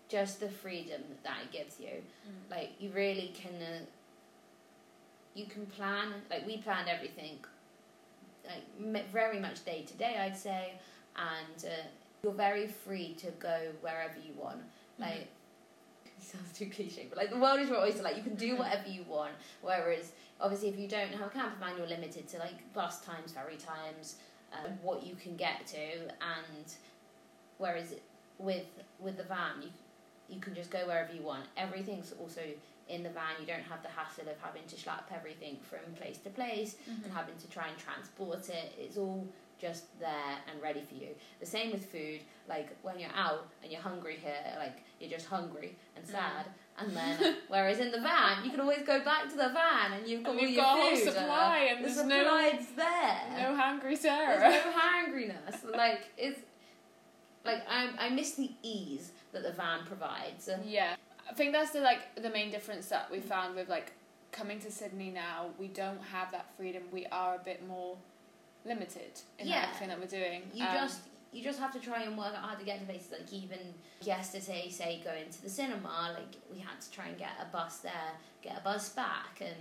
[0.09, 2.01] just the freedom that it gives you.
[2.49, 3.85] Like you really can, uh,
[5.35, 6.13] you can plan.
[6.29, 7.37] Like we planned everything,
[8.45, 10.73] like very much day to day, I'd say,
[11.15, 11.87] and uh,
[12.23, 14.61] you're very free to go wherever you want.
[14.97, 15.27] Like it
[16.19, 18.01] sounds too cliche, but like the world is your oyster.
[18.03, 18.59] Like you can do Mhm.
[18.59, 19.33] whatever you want.
[19.61, 23.31] Whereas obviously, if you don't have a camper van, you're limited to like bus times,
[23.31, 24.17] ferry times,
[24.53, 26.73] um, what you can get to, and
[27.57, 27.93] whereas
[28.39, 28.65] with
[28.99, 29.69] with the van, you
[30.29, 31.45] you can just go wherever you want.
[31.55, 32.41] Everything's also
[32.89, 33.35] in the van.
[33.39, 37.03] You don't have the hassle of having to schlep everything from place to place and
[37.05, 37.11] Mhm.
[37.11, 38.73] having to try and transport it.
[38.77, 39.25] It's all
[39.59, 41.09] just there and ready for you.
[41.39, 42.21] The same with food.
[42.47, 46.11] Like when you're out and you're hungry here, like you're just hungry and Mm.
[46.11, 46.45] sad.
[46.79, 50.07] And then, whereas in the van, you can always go back to the van and
[50.07, 51.03] you've got And all we've your got food.
[51.05, 53.21] supply and the there's no- supply's there.
[53.41, 54.39] No hungry Sarah.
[54.39, 55.75] There's no hungriness.
[55.75, 56.39] like it's
[57.45, 60.49] like I I miss the ease that the van provides.
[60.65, 60.95] Yeah,
[61.29, 63.93] I think that's the like the main difference that we found with like
[64.31, 65.47] coming to Sydney now.
[65.57, 66.83] We don't have that freedom.
[66.91, 67.97] We are a bit more
[68.67, 69.63] limited in Yeah.
[69.63, 70.49] everything that we're doing.
[70.53, 71.01] You Um, just
[71.33, 73.11] you just have to try and work out how to get to places.
[73.11, 77.31] Like even yesterday, say going to the cinema, like we had to try and get
[77.41, 79.55] a bus there, get a bus back, and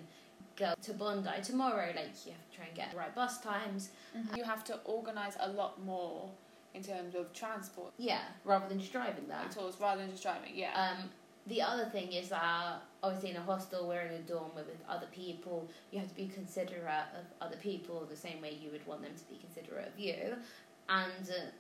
[0.57, 1.93] go to Bondi tomorrow.
[1.95, 3.91] Like you have to try and get the right bus times.
[4.35, 6.31] you have to organise a lot more
[6.73, 9.41] in terms of transport Yeah, rather than just driving there.
[9.41, 10.55] and tours rather than just driving.
[10.55, 10.73] Yeah.
[10.81, 11.11] Um,
[11.47, 14.83] the other thing is that obviously in a hostel we're in a dorm with, with
[14.89, 15.69] other people.
[15.93, 19.13] You have to be considerate of other people the same way you would want them
[19.17, 20.37] to be considerate of you,
[20.89, 21.51] and uh,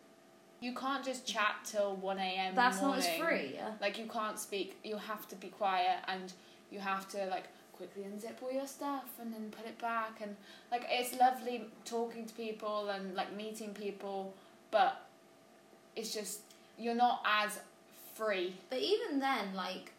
[0.61, 2.55] you can't just chat till one a.m.
[2.55, 3.59] that's in not as free.
[3.81, 4.77] Like you can't speak.
[4.83, 6.33] You have to be quiet and
[6.70, 10.35] you have to like quickly unzip all your stuff and then put it back and
[10.72, 14.35] like it's lovely talking to people and like meeting people,
[14.70, 15.07] but
[15.94, 16.40] it's just
[16.79, 17.61] you're not as
[18.17, 18.55] free.
[18.71, 19.93] But even then, like,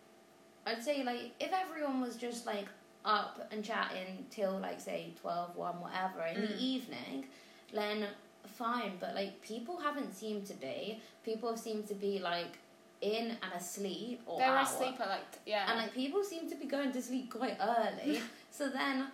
[0.65, 2.67] I'd say, like, if everyone was just, like,
[3.05, 6.47] up and chatting till, like, say, 12, 1, whatever, in Mm.
[6.49, 7.25] the evening,
[7.73, 8.07] then
[8.45, 8.97] fine.
[8.99, 11.01] But, like, people haven't seemed to be.
[11.23, 12.57] People seem to be, like,
[13.01, 14.65] in and asleep or They're out.
[14.67, 15.69] asleep at like yeah.
[15.69, 18.19] And, like, people seem to be going to sleep quite early.
[18.51, 19.07] so then,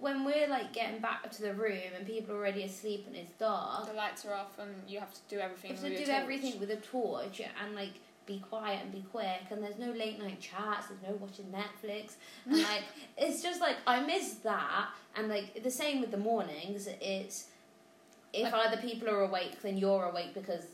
[0.00, 3.30] when we're, like, getting back to the room and people are already asleep and it's
[3.38, 5.70] dark, the lights are off and you have to do everything.
[5.70, 6.20] you have with to do torch.
[6.22, 7.92] everything with a torch and like
[8.26, 12.12] be quiet and be quick and there's no late night chats there's no watching netflix
[12.46, 12.82] and like
[13.18, 17.46] it's just like i miss that and like the same with the mornings it's
[18.32, 20.64] if Like- other people are awake then you're awake because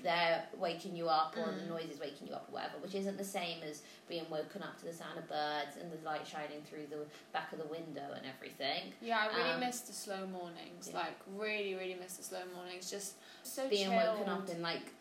[0.00, 1.58] they're waking you up or Mm.
[1.64, 4.62] the noise is waking you up or whatever which isn't the same as being woken
[4.62, 7.66] up to the sound of birds and the light shining through the back of the
[7.66, 10.88] window and everything Yeah, I really Um, miss the slow mornings.
[10.90, 10.98] yeah.
[10.98, 12.88] Like really, really miss the slow mornings.
[12.88, 14.18] Just so being chilled.
[14.20, 14.92] woken up in like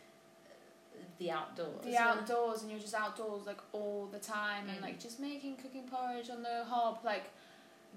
[1.19, 4.83] the outdoors the outdoors and you're just outdoors like all the time and Mm.
[4.83, 7.25] like just making cooking porridge on the hob like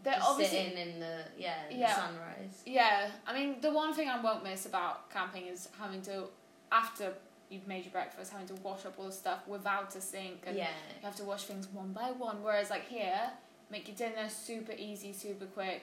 [0.02, 1.94] they're Just obviously sitting in the yeah, in Yeah.
[1.94, 2.62] the sunrise.
[2.64, 6.24] yeah i mean the one thing i won't miss about camping is having to
[6.72, 7.12] after
[7.50, 10.56] you've made your breakfast having to wash up all the stuff without a sink and
[10.56, 10.68] Yeah,
[11.00, 13.20] you have to wash things one by one whereas like here
[13.70, 15.82] make your dinner super easy super quick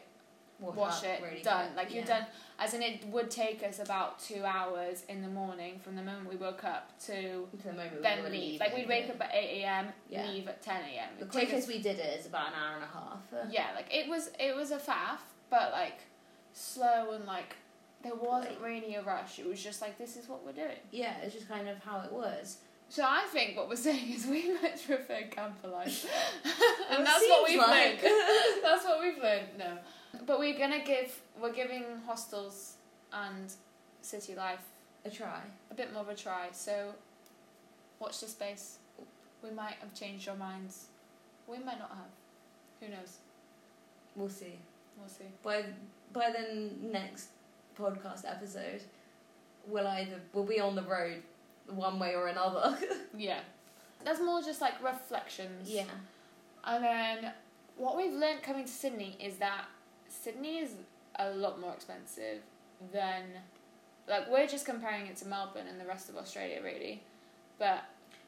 [0.60, 2.20] wash, up it really done quick, like you're yeah.
[2.20, 2.26] done
[2.60, 6.28] as in it would take us about two hours in the morning from the moment
[6.28, 7.13] we woke up to
[7.62, 8.41] To the moment then were leave.
[8.41, 9.13] leaving, Like we'd wake yeah.
[9.13, 9.88] up at eight a.m.
[10.10, 10.26] Yeah.
[10.28, 11.10] leave at ten a.m.
[11.20, 13.20] The quickest us- we did it is about an hour and a half.
[13.32, 15.20] Uh, yeah, like it was it was a faff,
[15.52, 16.00] but like
[16.54, 17.56] slow and like
[18.04, 19.39] there wasn't really a rush.
[19.39, 20.78] It was just like this is what we're doing.
[20.91, 22.58] Yeah, it's just kind of how it was.
[22.89, 26.06] So I think what we're saying is we much prefer camper life,
[26.89, 27.70] and that's what we've like.
[27.70, 28.00] learned.
[28.63, 29.48] that's what we've learned.
[29.60, 29.78] No,
[30.25, 32.73] but we're gonna give we're giving hostels
[33.13, 33.51] and
[34.01, 34.63] city life
[35.06, 35.41] A try.
[35.71, 36.47] a bit more of a try.
[36.51, 36.93] So
[37.99, 38.77] watch the space.
[39.43, 40.86] We might have changed our minds.
[41.47, 42.10] We might not have.
[42.82, 43.17] Who knows?
[44.15, 44.58] We'll see.
[44.97, 45.25] We'll see.
[45.43, 45.63] By
[46.13, 47.30] by the next
[47.80, 48.82] podcast episode,
[49.67, 51.21] we'll either we'll be on the road
[51.69, 52.77] one way or another.
[53.17, 53.39] Yeah.
[54.03, 55.69] That's more just like reflections.
[55.69, 55.86] yeah.
[56.63, 57.32] And then
[57.77, 59.65] what we've learned coming to Sydney is that
[60.23, 60.71] Sydney is
[61.19, 62.41] a lot more expensive
[62.91, 63.23] than
[64.08, 67.03] like we're just comparing it to Melbourne and the rest of Australia really.
[67.60, 67.84] But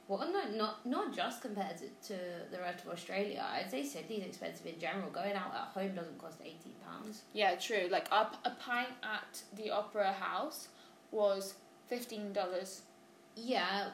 [0.07, 2.17] Well, no, not not just compared to, to
[2.51, 3.45] the rest of Australia.
[3.55, 5.09] I'd say Sydney's expensive in general.
[5.11, 7.21] Going out at home doesn't cost eighteen pounds.
[7.33, 7.87] yeah, true.
[7.91, 10.69] Like a, a pint at the Opera House
[11.11, 11.53] was
[11.87, 12.81] fifteen dollars.
[13.35, 13.89] Yeah,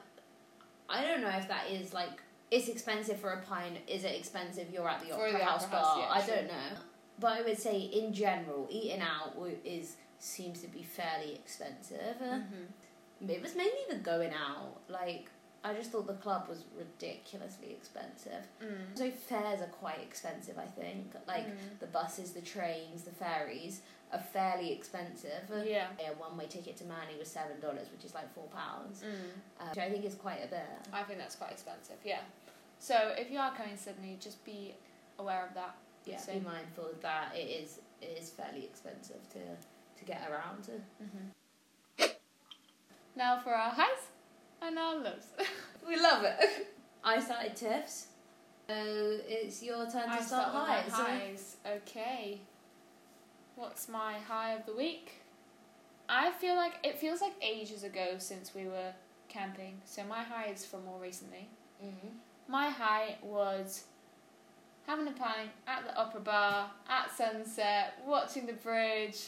[0.89, 3.77] I don't know if that is like it's expensive for a pint.
[3.87, 4.67] Is it expensive?
[4.71, 6.01] You're at the Opera the House Opera bar.
[6.09, 6.79] House, yeah, I don't know,
[7.19, 12.17] but I would say in general, eating out is seems to be fairly expensive.
[12.21, 13.29] Mm-hmm.
[13.29, 14.79] It was mainly the going out.
[14.89, 15.29] Like
[15.63, 18.43] I just thought the club was ridiculously expensive.
[18.63, 18.95] Mm.
[18.97, 20.57] So fares are quite expensive.
[20.59, 21.79] I think like Mm.
[21.79, 25.41] the buses, the trains, the ferries are fairly expensive.
[25.65, 25.87] Yeah.
[25.99, 29.13] A one-way ticket to Manly was seven dollars, which is like four pounds Mm.
[29.59, 30.69] uh, which I think is quite a bit.
[30.93, 32.21] I think that's quite expensive, yeah.
[32.79, 34.75] So if you are coming to Sydney, just be
[35.17, 35.75] aware of that.
[36.05, 39.39] Yeah, So- be mindful that it is it is fairly expensive to
[39.99, 40.63] to get around.
[41.01, 42.05] Mm-hmm.
[43.15, 44.03] Now for our highs
[44.61, 45.27] and our lows.
[45.87, 46.67] We love it.
[47.03, 48.07] I started tips,
[48.67, 50.91] so it's your turn to I start, start highs.
[50.91, 51.57] highs.
[51.77, 52.41] Okay.
[53.55, 55.11] What's my high of the week?
[56.09, 58.93] I feel like it feels like ages ago since we were
[59.29, 59.79] camping.
[59.85, 61.49] So my high is from more recently.
[61.83, 62.11] Mhm.
[62.47, 63.83] My high was
[64.87, 69.27] having a pint at the opera bar at sunset, watching the bridge,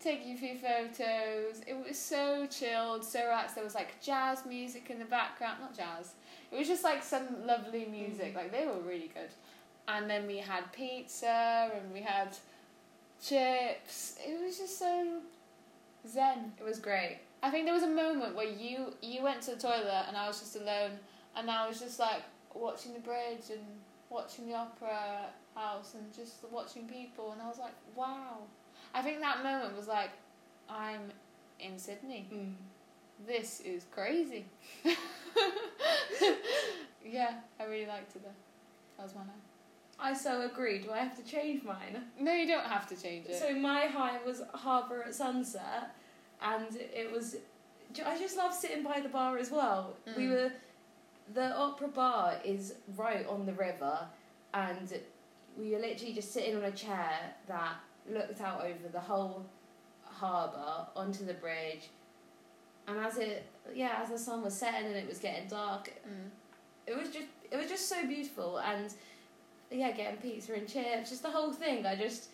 [0.00, 1.60] taking a few photos.
[1.66, 3.54] It was so chilled, so relaxed.
[3.54, 6.14] There was like jazz music in the background, not jazz.
[6.52, 8.32] It was just like some lovely music.
[8.32, 8.36] Mm.
[8.36, 9.30] Like they were really good.
[9.88, 12.36] And then we had pizza and we had
[13.22, 14.18] chips.
[14.24, 15.20] It was just so
[16.08, 16.52] zen.
[16.58, 17.18] It was great.
[17.42, 20.26] I think there was a moment where you you went to the toilet and I
[20.26, 20.92] was just alone,
[21.36, 22.22] and I was just like
[22.54, 23.60] watching the bridge and
[24.10, 28.38] watching the opera house and just watching people, and I was like, wow.
[28.94, 30.10] I think that moment was like,
[30.68, 31.10] I'm
[31.60, 32.28] in Sydney.
[32.32, 32.54] Mm.
[33.26, 34.44] This is crazy.
[37.04, 38.22] yeah, I really liked it.
[38.22, 38.30] Though.
[38.96, 39.30] That was my high.
[40.10, 40.78] I so agree.
[40.78, 42.04] Do I have to change mine?
[42.20, 43.36] No, you don't have to change it.
[43.38, 45.94] So my high was harbour at sunset,
[46.42, 47.36] and it was.
[48.04, 49.96] I just love sitting by the bar as well.
[50.16, 50.30] We Mm.
[50.30, 50.52] were,
[51.34, 53.98] the opera bar is right on the river,
[54.54, 54.92] and
[55.58, 57.10] we were literally just sitting on a chair
[57.48, 57.74] that
[58.10, 59.44] looked out over the whole
[60.04, 61.88] harbour onto the bridge,
[62.86, 66.30] and as it yeah as the sun was setting and it was getting dark, Mm.
[66.86, 68.92] it was just it was just so beautiful and
[69.70, 72.28] yeah getting pizza and chips just the whole thing i just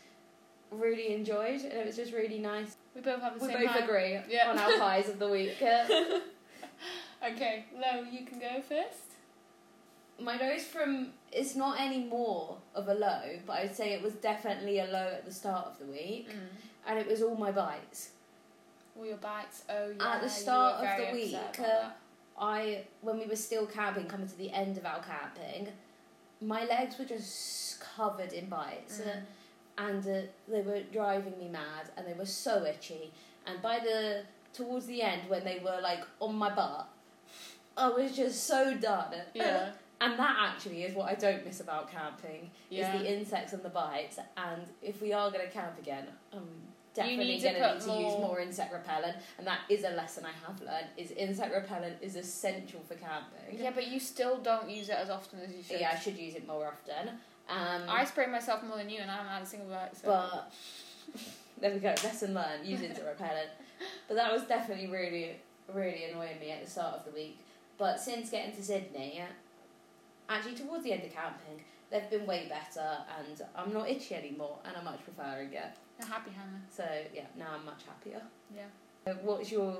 [0.70, 3.70] really enjoyed and it was just really nice We both have the we same both
[3.70, 3.78] high.
[3.84, 4.50] agree Yeah.
[4.50, 5.86] on our highs of the week Yeah.
[7.24, 9.08] Okay, Lo, you can go first.
[10.20, 14.12] my low's from it's not any more of a low but i'd say it was
[14.14, 16.38] definitely a low at the start of the week Mm.
[16.86, 18.10] and it was all my bites
[18.96, 19.64] All your bites.
[19.70, 20.14] Oh yeah.
[20.14, 21.88] At the start of the week, uh.
[22.38, 25.68] I when we were still camping, coming to the end of our camping,
[26.54, 29.08] my legs were just covered in bites, Mm.
[29.08, 29.20] uh,
[29.88, 30.20] and uh,
[30.52, 33.04] they were driving me mad, and they were so itchy.
[33.46, 33.98] And by the
[34.58, 36.86] towards the end, when they were like on my butt,
[37.76, 39.14] I was just so done.
[39.34, 39.70] Yeah.
[40.00, 42.92] And that actually is what I don't miss about camping Yeah.
[42.94, 44.18] is the insects and the bites.
[44.36, 46.48] And if we are going to camp again, I'm
[46.92, 49.16] definitely going to need to use more- more insect repellent.
[49.38, 53.58] And that is a lesson I have learned: is insect repellent is essential for camping.
[53.60, 55.80] Yeah, but you still don't use it as often as you should.
[55.80, 57.10] Yeah, I should use it more often.
[57.48, 59.96] Um, I spray myself more than you, and I haven't had a single bite.
[59.96, 60.06] So.
[60.08, 60.52] but
[61.60, 62.66] there we go, lesson learned.
[62.66, 63.50] Use insect repellent.
[64.08, 65.36] But that was definitely really,
[65.72, 67.38] really annoying me at the start of the week.
[67.82, 69.20] But since getting to Sydney,
[70.28, 74.58] actually towards the end of camping, they've been way better, and I'm not itchy anymore,
[74.64, 75.64] and I'm much preferring it.
[76.00, 76.62] a happy Hannah.
[76.70, 78.22] So yeah, now I'm much happier.
[78.54, 78.66] Yeah.
[79.04, 79.78] Uh, What's your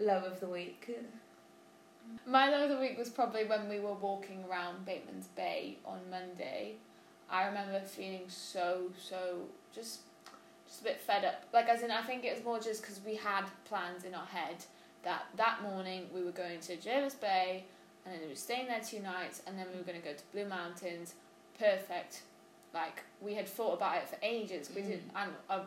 [0.00, 0.96] low of the week?
[2.26, 6.00] My low of the week was probably when we were walking around Bateman's Bay on
[6.08, 6.76] Monday.
[7.28, 9.42] I remember feeling so so
[9.74, 10.00] just
[10.66, 11.44] just a bit fed up.
[11.52, 14.24] Like as in, I think it was more just because we had plans in our
[14.24, 14.64] head
[15.04, 17.64] that that morning we were going to Jervis Bay,
[18.04, 20.14] and then we were staying there two nights, and then we were going to go
[20.14, 21.14] to Blue Mountains.
[21.58, 22.22] Perfect.
[22.74, 24.70] Like we had thought about it for ages.
[24.74, 24.86] We Mm.
[24.88, 25.10] didn't.
[25.16, 25.60] And um,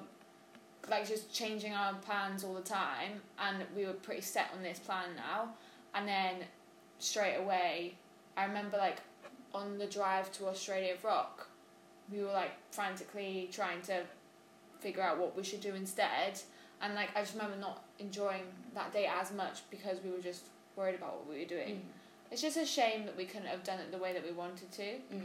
[0.89, 4.79] like just changing our plans all the time, and we were pretty set on this
[4.79, 5.53] plan now.
[5.93, 6.35] And then
[6.99, 7.95] straight away,
[8.37, 8.97] I remember like
[9.53, 11.47] on the drive to Australia Rock,
[12.11, 14.03] we were like frantically trying to
[14.79, 16.39] figure out what we should do instead.
[16.81, 20.43] And like I just remember not enjoying that day as much because we were just
[20.75, 21.81] worried about what we were doing.
[22.31, 24.71] It's just a shame that we couldn't have done it the way that we wanted
[24.73, 24.83] to,
[25.13, 25.21] Mm.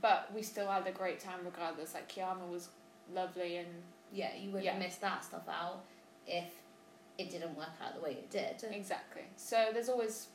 [0.00, 1.94] but we still had a great time regardless.
[1.94, 2.68] Like Kiama was
[3.12, 3.68] lovely and
[4.12, 4.78] Yeah, you wouldn't Yeah.
[4.78, 5.80] miss that stuff out
[6.26, 6.44] if
[7.18, 8.62] it didn't work out the way it did.
[8.72, 9.22] exactly.
[9.36, 10.28] So there's always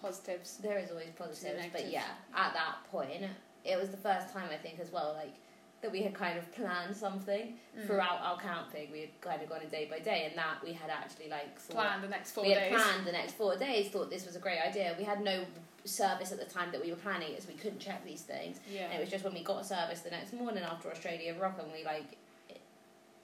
[0.00, 0.56] positives.
[0.58, 2.04] There is always positives, but yeah,
[2.34, 3.22] at that point,
[3.64, 5.34] it was the first time I think as well, like
[5.80, 7.86] that we had kind of planned something Mm.
[7.86, 8.90] throughout our camping.
[8.90, 11.58] We had kind of gone a day by day, and that we had actually like
[11.58, 13.88] thought, Plan the next four we had planned the next four days.
[13.90, 14.94] Thought this was a great idea.
[14.98, 15.44] We had no
[15.84, 18.58] service at the time that we were planning it, so we couldn't check these things.
[18.70, 18.86] Yeah.
[18.86, 21.72] And it was just when we got service the next morning after Australia Rock, and
[21.72, 22.16] we like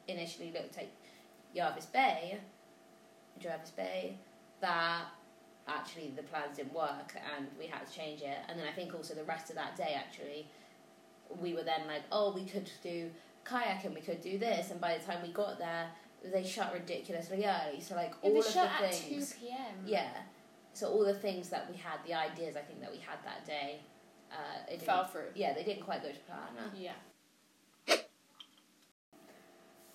[0.07, 0.87] initially looked at
[1.55, 2.39] Jervis Bay,
[3.41, 4.17] Jervis Bay,
[4.61, 5.03] that
[5.67, 8.39] actually the plans didn't work, and we had to change it.
[8.49, 10.47] And then I think also the rest of that day actually,
[11.41, 13.11] we were then like, oh, we could do
[13.45, 15.89] kayaking, we could do this, and by the time we got there,
[16.33, 17.81] they shut ridiculously early.
[17.81, 19.75] So like Yeah, all they of shut the at things, two p.m.
[19.87, 20.11] yeah.
[20.73, 23.45] So all the things that we had, the ideas I think that we had that
[23.47, 23.81] day,
[24.33, 25.31] uh, it Fell through.
[25.35, 26.71] yeah, they didn't quite go to plan.
[26.77, 26.93] Yeah.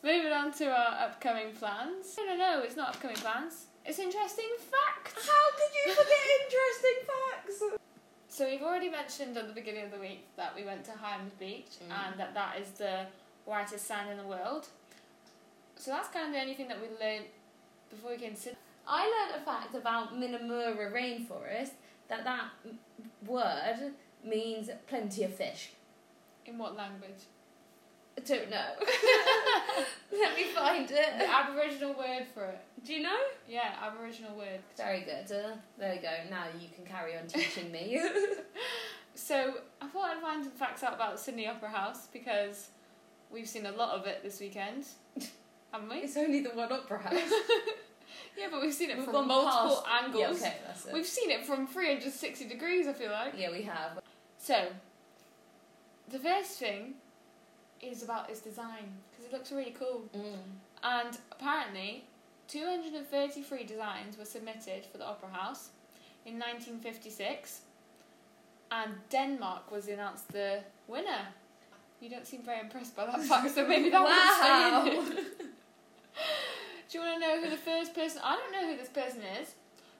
[0.01, 2.15] Moving on to our upcoming plans.
[2.17, 3.65] No, no, no, it's not upcoming plans.
[3.85, 5.27] It's interesting facts.
[5.27, 7.63] How could you forget interesting facts?
[8.29, 11.33] So we've already mentioned at the beginning of the week that we went to Hyams
[11.39, 11.91] Beach Mm.
[11.91, 13.07] and that that is the
[13.45, 14.67] whitest sand in the world.
[15.75, 17.25] So that's kind of the only thing that we learned
[17.89, 18.59] before we came to Sydney.
[18.87, 21.71] I learned a fact about Minnamurra rainforest
[22.07, 22.45] that that
[23.25, 25.71] word means plenty of fish.
[26.45, 27.21] In what language?
[28.19, 28.65] I don't know.
[30.19, 31.29] Let me find The it.
[31.29, 32.59] Aboriginal word for it.
[32.85, 33.17] Do you know?
[33.47, 34.59] Yeah, Aboriginal word.
[34.75, 35.31] Very good.
[35.31, 36.09] Uh, there we go.
[36.29, 37.99] Now you can carry on teaching me.
[39.15, 42.69] So I thought I'd find some facts out about the Sydney Opera House because
[43.29, 44.85] we've seen a lot of it this weekend,
[45.73, 45.97] haven't we?
[45.97, 47.13] it's only the one opera house.
[48.37, 50.21] Yeah, but we've seen it We've from multiple past- angles.
[50.41, 50.93] Yeah, okay, that's it.
[50.93, 53.33] We've seen it from 360 degrees, I feel like.
[53.37, 53.99] Yeah, we have.
[54.37, 54.67] So,
[56.07, 56.93] the first thing
[57.81, 60.03] is about its design because it looks really cool.
[60.15, 60.37] Mm.
[60.83, 62.05] And apparently,
[62.47, 65.69] 233 designs were submitted for the Opera House
[66.25, 67.61] in 1956,
[68.71, 71.27] and Denmark was announced the winner.
[72.01, 74.83] You don't seem very impressed by that fact, so maybe that wow.
[76.91, 78.21] Do you want to know who the first person?
[78.23, 79.53] I don't know who this person is,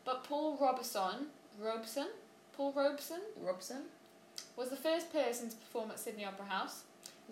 [0.05, 1.27] but Paul Robeson,
[1.61, 2.07] Robeson,
[2.53, 3.84] Paul Robeson Robson.
[4.55, 6.84] was the first person to perform at Sydney Opera House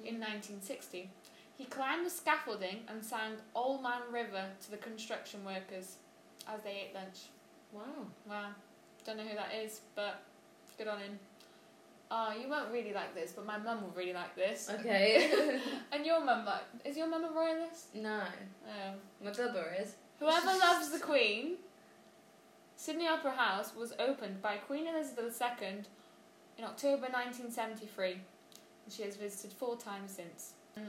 [0.05, 1.09] in 1960.
[1.57, 5.95] He climbed the scaffolding and sang Old Man River to the construction workers
[6.47, 7.29] as they ate lunch.
[7.73, 7.83] Wow.
[8.29, 8.49] Wow,
[9.05, 10.23] don't know who that is, but
[10.77, 11.19] good on him.
[12.09, 14.69] Oh, you won't really like this, but my mum will really like this.
[14.79, 15.59] Okay.
[15.91, 17.95] And your mum like is your mum a royalist?
[17.95, 18.21] no.
[18.67, 18.93] Oh.
[19.23, 19.95] My bubba is.
[20.19, 21.55] Whoever loves the Queen.
[22.75, 25.81] Sydney Opera House was opened by Queen Elizabeth II
[26.59, 28.17] in October 1973,
[28.87, 30.53] and she has visited four times since.
[30.79, 30.83] Mm,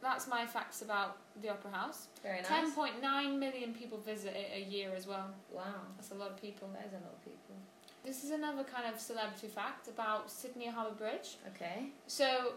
[0.00, 2.06] That's my facts about the Opera House.
[2.22, 2.70] Very nice.
[2.72, 5.26] 10.9 million people visit it a year as well.
[5.52, 5.64] Wow.
[5.96, 6.68] That's a lot of people.
[6.72, 7.56] That is a lot of people.
[8.04, 11.36] This is another kind of celebrity fact about Sydney Harbour Bridge.
[11.48, 11.86] Okay.
[12.06, 12.52] So,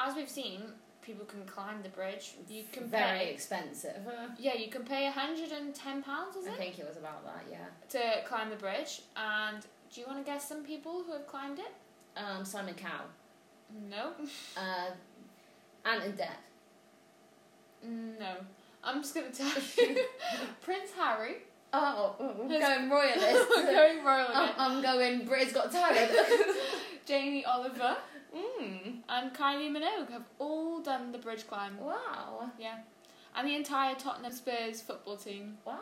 [0.00, 0.62] as we've seen,
[1.02, 2.34] people can climb the bridge.
[2.48, 3.30] You can Very pay.
[3.32, 4.00] expensive.
[4.38, 6.54] Yeah, you can pay 110 pounds, is I it?
[6.54, 7.66] I think it was about that, yeah.
[7.90, 9.02] to climb the bridge.
[9.16, 11.72] And do you want to guess some people who have climbed it?
[12.16, 13.06] Um, Simon Cowell.
[13.90, 14.12] No.
[14.56, 14.90] Uh,
[15.84, 16.28] Ant and Dec.
[18.18, 18.36] No.
[18.82, 19.48] I'm just going to tell
[19.86, 19.98] you.
[20.62, 21.36] Prince Harry.
[21.72, 23.48] Oh, I'm There's- going royalist.
[23.54, 24.50] going royal I'm.
[24.58, 26.10] I'm going Britain's Got Talent.
[27.06, 27.96] Jamie Oliver
[28.34, 28.98] mm.
[29.08, 31.78] and Kylie Minogue have all done the bridge climb.
[31.78, 32.50] Wow.
[32.58, 32.78] Yeah.
[33.36, 35.58] And the entire Tottenham Spurs football team.
[35.64, 35.78] Wow.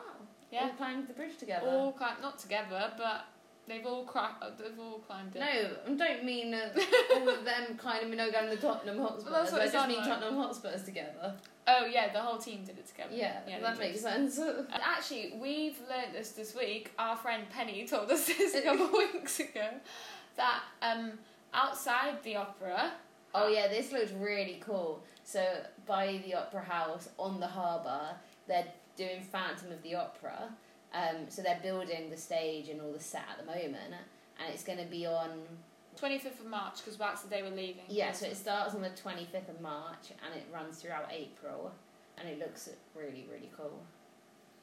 [0.50, 0.64] Yeah.
[0.64, 1.66] All climbed the bridge together.
[1.66, 3.26] All climbed, not together, but
[3.68, 5.40] they've all, cra- they've all climbed it.
[5.40, 6.70] No, I don't mean uh,
[7.14, 9.24] all of them kind of Minogue and the Tottenham Hotspurs.
[9.24, 10.06] Well, that's what I just mean like.
[10.08, 11.34] Tottenham Hotspurs together.
[11.66, 13.14] Oh, yeah, the whole team did it together.
[13.14, 14.38] Yeah, Yeah, that makes sense.
[14.72, 16.92] Actually, we've learnt this this week.
[16.98, 19.68] Our friend Penny told us this a couple of weeks ago
[20.36, 21.12] that um,
[21.54, 22.92] outside the opera,
[23.34, 25.02] Oh yeah, this looks really cool.
[25.24, 25.42] So
[25.86, 28.14] by the Opera House on the harbour,
[28.46, 30.50] they're doing Phantom of the Opera.
[30.94, 33.92] Um, so they're building the stage and all the set at the moment,
[34.38, 35.30] and it's going to be on.
[36.00, 37.84] 25th of March, because that's the day we're leaving.
[37.88, 41.70] Yeah, so it starts on the twenty fifth of March and it runs throughout April,
[42.18, 43.80] and it looks really really cool.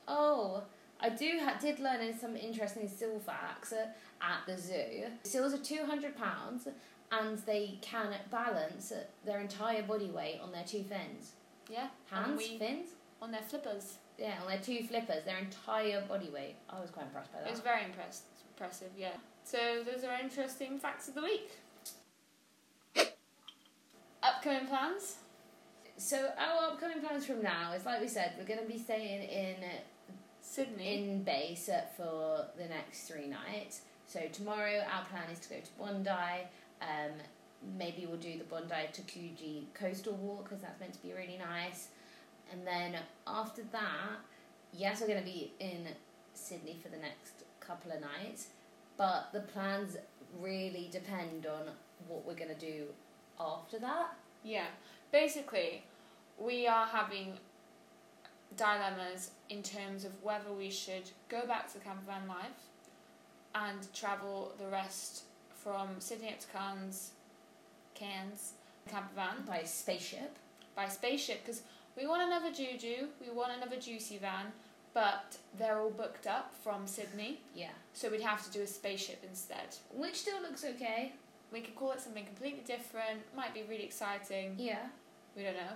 [0.10, 0.64] Oh,
[1.00, 5.06] I do ha- did learn in some interesting still facts at the zoo.
[5.24, 6.68] Seals are two hundred pounds,
[7.14, 8.92] and they can balance
[9.26, 11.32] their entire body weight on their two fins.
[11.70, 11.88] Yeah.
[12.10, 12.90] Hands, we, fins?
[13.22, 13.98] on their flippers.
[14.22, 16.56] Yeah, on their two flippers, their entire body weight.
[16.70, 17.48] I was quite impressed by that.
[17.48, 19.14] It was very impressed, impressive, yeah.
[19.44, 21.50] So those are our interesting facts of the week.
[24.22, 25.16] Upcoming plans?
[25.98, 29.24] So our upcoming plans from now is like we said, we're going to be staying
[29.24, 29.56] in
[30.40, 31.04] Sydney.
[31.04, 33.82] in base for the next three nights.
[34.06, 36.48] So tomorrow our plan is to go to Bondi.
[36.82, 37.14] Um,
[37.76, 41.40] maybe we'll do the Bondi to Coogee coastal walk because that's meant to be really
[41.40, 41.88] nice.
[42.52, 42.98] And then
[43.32, 44.20] after that,
[44.74, 45.88] yes, we're going to be in
[46.34, 48.48] Sydney for the next couple of nights.
[48.98, 49.98] But the plans
[50.40, 51.74] really depend on
[52.08, 52.86] what we're going to do
[53.40, 54.16] after that.
[54.44, 54.68] Yeah.
[55.12, 55.84] Basically,
[56.38, 57.34] we are having
[58.58, 62.70] dilemmas in terms of whether we should go back to camper van life
[63.56, 65.24] and travel the rest
[65.54, 67.12] from Sydney up to Cairns,
[67.94, 68.54] Cairns
[68.90, 70.36] campervan By spaceship.
[70.76, 71.62] by spaceship because
[71.98, 74.48] we want another Juju, we want another Jucy van,
[74.94, 77.72] but they're all booked up from Sydney, Yeah.
[77.94, 79.76] so we'd have to do a spaceship instead.
[79.94, 81.14] Which still looks okay.
[81.52, 83.22] We could call it something completely different.
[83.36, 84.56] Might be really exciting.
[84.58, 84.88] Yeah.
[85.36, 85.76] We don't know.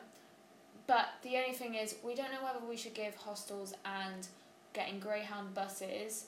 [0.87, 4.27] But the only thing is, we don't know whether we should give hostels and
[4.73, 6.25] getting Greyhound buses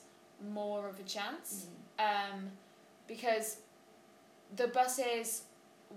[0.52, 1.66] more of a chance.
[1.98, 2.50] Um,
[3.06, 3.58] because
[4.56, 5.42] the buses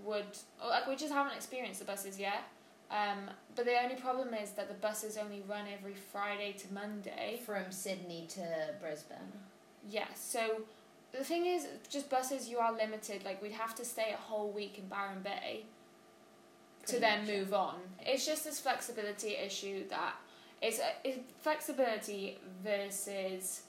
[0.04, 0.26] would,
[0.66, 2.44] like, we just haven't experienced the buses yet.
[2.92, 7.40] Um, but the only problem is that the buses only run every Friday to Monday.
[7.44, 9.18] From Sydney to Brisbane.
[9.88, 10.62] Yeah, so
[11.12, 13.24] the thing is, just buses, you are limited.
[13.24, 15.64] Like, we'd have to stay a whole week in Byron Bay
[16.86, 17.76] to then move on.
[18.00, 20.14] It's just this flexibility issue that
[20.60, 23.62] it's, it's flexibility versus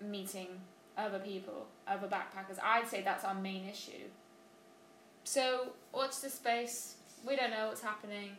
[0.00, 0.48] meeting
[0.96, 2.58] other people, other backpackers.
[2.62, 4.08] I'd say that's our main issue.
[5.24, 6.94] So, watch the space.
[7.26, 8.30] We don't know what's happening,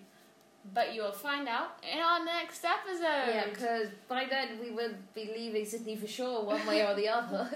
[0.74, 3.02] but you'll find out in our next episode.
[3.34, 7.08] Yeah, because by then we will be leaving Sydney for sure, one way or the
[7.18, 7.50] other.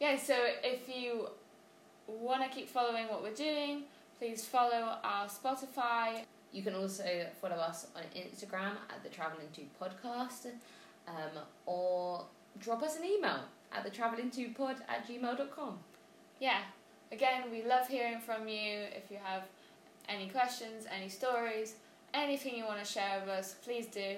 [0.00, 1.28] Yeah, so if you
[2.06, 3.84] want to keep following what we're doing,
[4.18, 6.24] please follow our Spotify.
[6.52, 7.04] You can also
[7.40, 10.46] follow us on Instagram at the Travelling to Podcast,
[11.08, 12.24] um, or
[12.58, 13.40] drop us an email
[13.72, 15.78] at the travelling to pod at gmail.com.
[16.40, 16.58] Yeah,
[17.10, 18.80] again, we love hearing from you.
[18.94, 19.44] If you have
[20.08, 21.74] any questions, any stories,
[22.14, 24.16] anything you want to share with us, please do.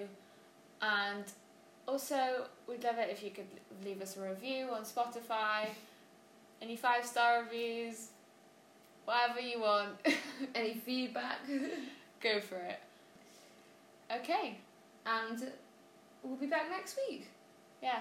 [0.82, 1.24] And
[1.86, 3.46] also, we'd love it if you could
[3.84, 5.68] leave us a review on Spotify,
[6.62, 8.08] any five star reviews,
[9.04, 9.90] whatever you want.
[10.54, 11.38] Any feedback?
[12.20, 12.80] Go for it.
[14.12, 14.58] Okay,
[15.06, 15.50] and
[16.22, 17.28] we'll be back next week.
[17.82, 18.00] yeah.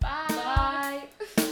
[0.00, 1.02] Bye.
[1.36, 1.44] Bye.